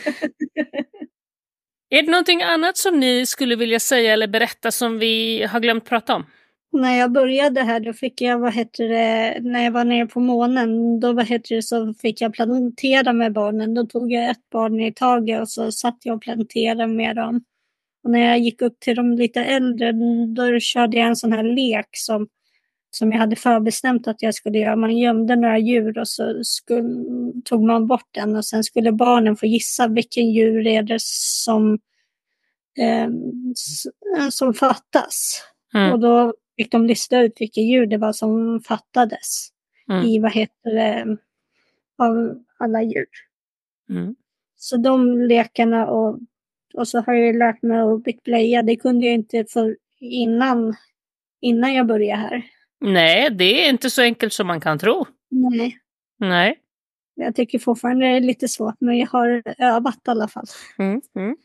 är 1.90 2.02
det 2.02 2.10
någonting 2.10 2.42
annat 2.42 2.76
som 2.76 3.00
ni 3.00 3.26
skulle 3.26 3.56
vilja 3.56 3.80
säga 3.80 4.12
eller 4.12 4.28
berätta 4.28 4.70
som 4.70 4.98
vi 4.98 5.42
har 5.42 5.60
glömt 5.60 5.84
prata 5.84 6.14
om? 6.14 6.26
När 6.72 6.98
jag 6.98 7.12
började 7.12 7.62
här 7.62 7.80
då 7.80 7.92
fick 7.92 8.20
jag, 8.20 8.38
vad 8.38 8.54
heter 8.54 8.88
det, 8.88 9.40
när 9.40 9.64
jag 9.64 9.70
var 9.70 9.84
nere 9.84 10.06
på 10.06 10.20
månen, 10.20 11.00
då 11.00 11.12
vad 11.12 11.26
heter 11.26 11.54
det, 11.54 11.62
så 11.62 11.94
fick 11.94 12.20
jag 12.20 12.34
plantera 12.34 13.12
med 13.12 13.32
barnen. 13.32 13.74
Då 13.74 13.86
tog 13.86 14.12
jag 14.12 14.30
ett 14.30 14.50
barn 14.52 14.80
i 14.80 14.92
taget 14.92 15.40
och 15.40 15.48
så 15.48 15.72
satt 15.72 15.98
jag 16.02 16.16
och 16.16 16.22
planterade 16.22 16.86
med 16.86 17.16
dem. 17.16 17.44
Och 18.04 18.10
när 18.10 18.18
jag 18.18 18.38
gick 18.38 18.62
upp 18.62 18.80
till 18.80 18.96
de 18.96 19.12
lite 19.12 19.40
äldre, 19.40 19.92
då 20.26 20.60
körde 20.60 20.96
jag 20.96 21.06
en 21.06 21.16
sån 21.16 21.32
här 21.32 21.42
lek 21.42 21.88
som 21.92 22.28
som 22.90 23.12
jag 23.12 23.18
hade 23.18 23.36
förbestämt 23.36 24.08
att 24.08 24.22
jag 24.22 24.34
skulle 24.34 24.58
göra. 24.58 24.76
Man 24.76 24.98
gömde 24.98 25.36
några 25.36 25.58
djur 25.58 25.98
och 25.98 26.08
så 26.08 26.44
skulle, 26.44 26.82
tog 27.44 27.62
man 27.62 27.86
bort 27.86 28.08
den 28.10 28.36
och 28.36 28.44
sen 28.44 28.64
skulle 28.64 28.92
barnen 28.92 29.36
få 29.36 29.46
gissa 29.46 29.88
vilken 29.88 30.30
djur 30.30 30.66
är 30.66 30.82
det 30.82 31.00
som, 31.02 31.78
eh, 32.78 33.08
som 34.30 34.54
fattas. 34.54 35.42
Mm. 35.74 35.92
Och 35.92 36.00
då 36.00 36.34
fick 36.56 36.72
de 36.72 36.86
lista 36.86 37.20
ut 37.20 37.40
vilka 37.40 37.60
djur 37.60 37.86
det 37.86 37.98
var 37.98 38.12
som 38.12 38.60
fattades 38.60 39.48
mm. 39.90 40.04
i, 40.04 40.18
vad 40.18 40.32
heter 40.32 40.74
det, 40.74 41.16
av 41.98 42.42
alla 42.58 42.82
djur. 42.82 43.06
Mm. 43.90 44.14
Så 44.56 44.76
de 44.76 45.20
lekarna 45.20 45.86
och, 45.86 46.18
och 46.74 46.88
så 46.88 47.00
har 47.00 47.14
jag 47.14 47.36
lärt 47.36 47.62
mig 47.62 47.78
att 47.78 48.04
byta 48.04 48.20
blöja. 48.24 48.62
Det 48.62 48.76
kunde 48.76 49.06
jag 49.06 49.14
inte 49.14 49.44
för 49.48 49.76
innan, 50.00 50.76
innan 51.40 51.74
jag 51.74 51.86
började 51.86 52.22
här. 52.22 52.42
Nej, 52.80 53.30
det 53.30 53.64
är 53.64 53.68
inte 53.70 53.90
så 53.90 54.02
enkelt 54.02 54.32
som 54.32 54.46
man 54.46 54.60
kan 54.60 54.78
tro. 54.78 55.06
Nej. 55.30 55.78
Nej. 56.18 56.58
Jag 57.14 57.34
tycker 57.34 57.58
fortfarande 57.58 58.06
det 58.06 58.16
är 58.16 58.20
lite 58.20 58.48
svårt, 58.48 58.74
men 58.80 58.98
jag 58.98 59.06
har 59.06 59.42
övat 59.58 59.96
i 60.06 60.10
alla 60.10 60.28
fall. 60.28 60.46
Mm, 60.78 61.00
mm. 61.16 61.36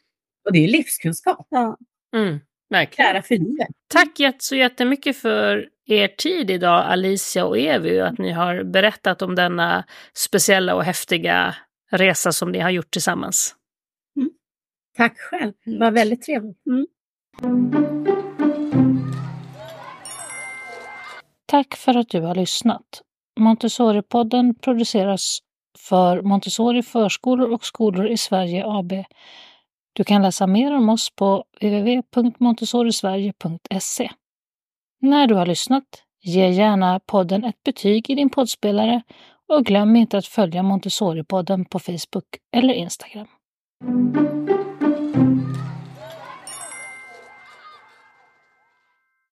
Och 0.46 0.54
det 0.54 0.64
är 0.64 0.68
livskunskap. 0.68 1.48
Ja. 1.50 1.78
Mm, 2.16 2.40
verkligen. 2.70 3.24
för 3.24 3.36
livet. 3.36 3.68
Tack 3.88 4.20
så 4.40 4.56
jättemycket 4.56 5.18
för 5.18 5.70
er 5.86 6.08
tid 6.08 6.52
idag, 6.52 6.86
Alicia 6.86 7.46
och 7.46 7.58
Evi, 7.58 8.00
att 8.00 8.18
ni 8.18 8.32
har 8.32 8.64
berättat 8.64 9.22
om 9.22 9.36
denna 9.36 9.84
speciella 10.14 10.76
och 10.76 10.84
häftiga 10.84 11.56
resa 11.92 12.32
som 12.32 12.52
ni 12.52 12.60
har 12.60 12.70
gjort 12.70 12.92
tillsammans. 12.92 13.56
Tack 14.98 15.18
själv, 15.18 15.54
det 15.66 15.78
var 15.78 15.92
väldigt 15.92 16.22
trevligt. 16.22 16.66
Mm. 16.66 16.88
Tack 21.46 21.76
för 21.76 21.98
att 21.98 22.10
du 22.10 22.22
har 22.22 22.36
lyssnat. 22.36 23.02
Montessori-podden 23.40 24.54
produceras 24.62 25.40
för 25.78 26.22
Montessori 26.22 26.84
förskolor 26.84 27.52
och 27.52 27.66
skolor 27.66 28.08
i 28.08 28.18
Sverige 28.18 28.64
AB. 28.66 28.94
Du 29.94 30.04
kan 30.04 30.22
läsa 30.22 30.48
mer 30.48 30.76
om 30.76 30.90
oss 30.90 31.16
på 31.16 31.44
www.montessorisverige.se. 31.62 34.10
När 35.02 35.28
du 35.28 35.36
har 35.36 35.46
lyssnat, 35.46 35.84
ge 36.22 36.50
gärna 36.50 37.00
podden 37.00 37.44
ett 37.44 37.64
betyg 37.64 38.10
i 38.10 38.16
din 38.16 38.30
poddspelare 38.30 39.02
och 39.48 39.66
glöm 39.66 39.96
inte 39.96 40.18
att 40.18 40.28
följa 40.28 40.64
Montessori-podden 40.64 41.66
på 41.66 41.80
Facebook 41.80 42.38
eller 42.52 42.74
Instagram. 42.74 43.28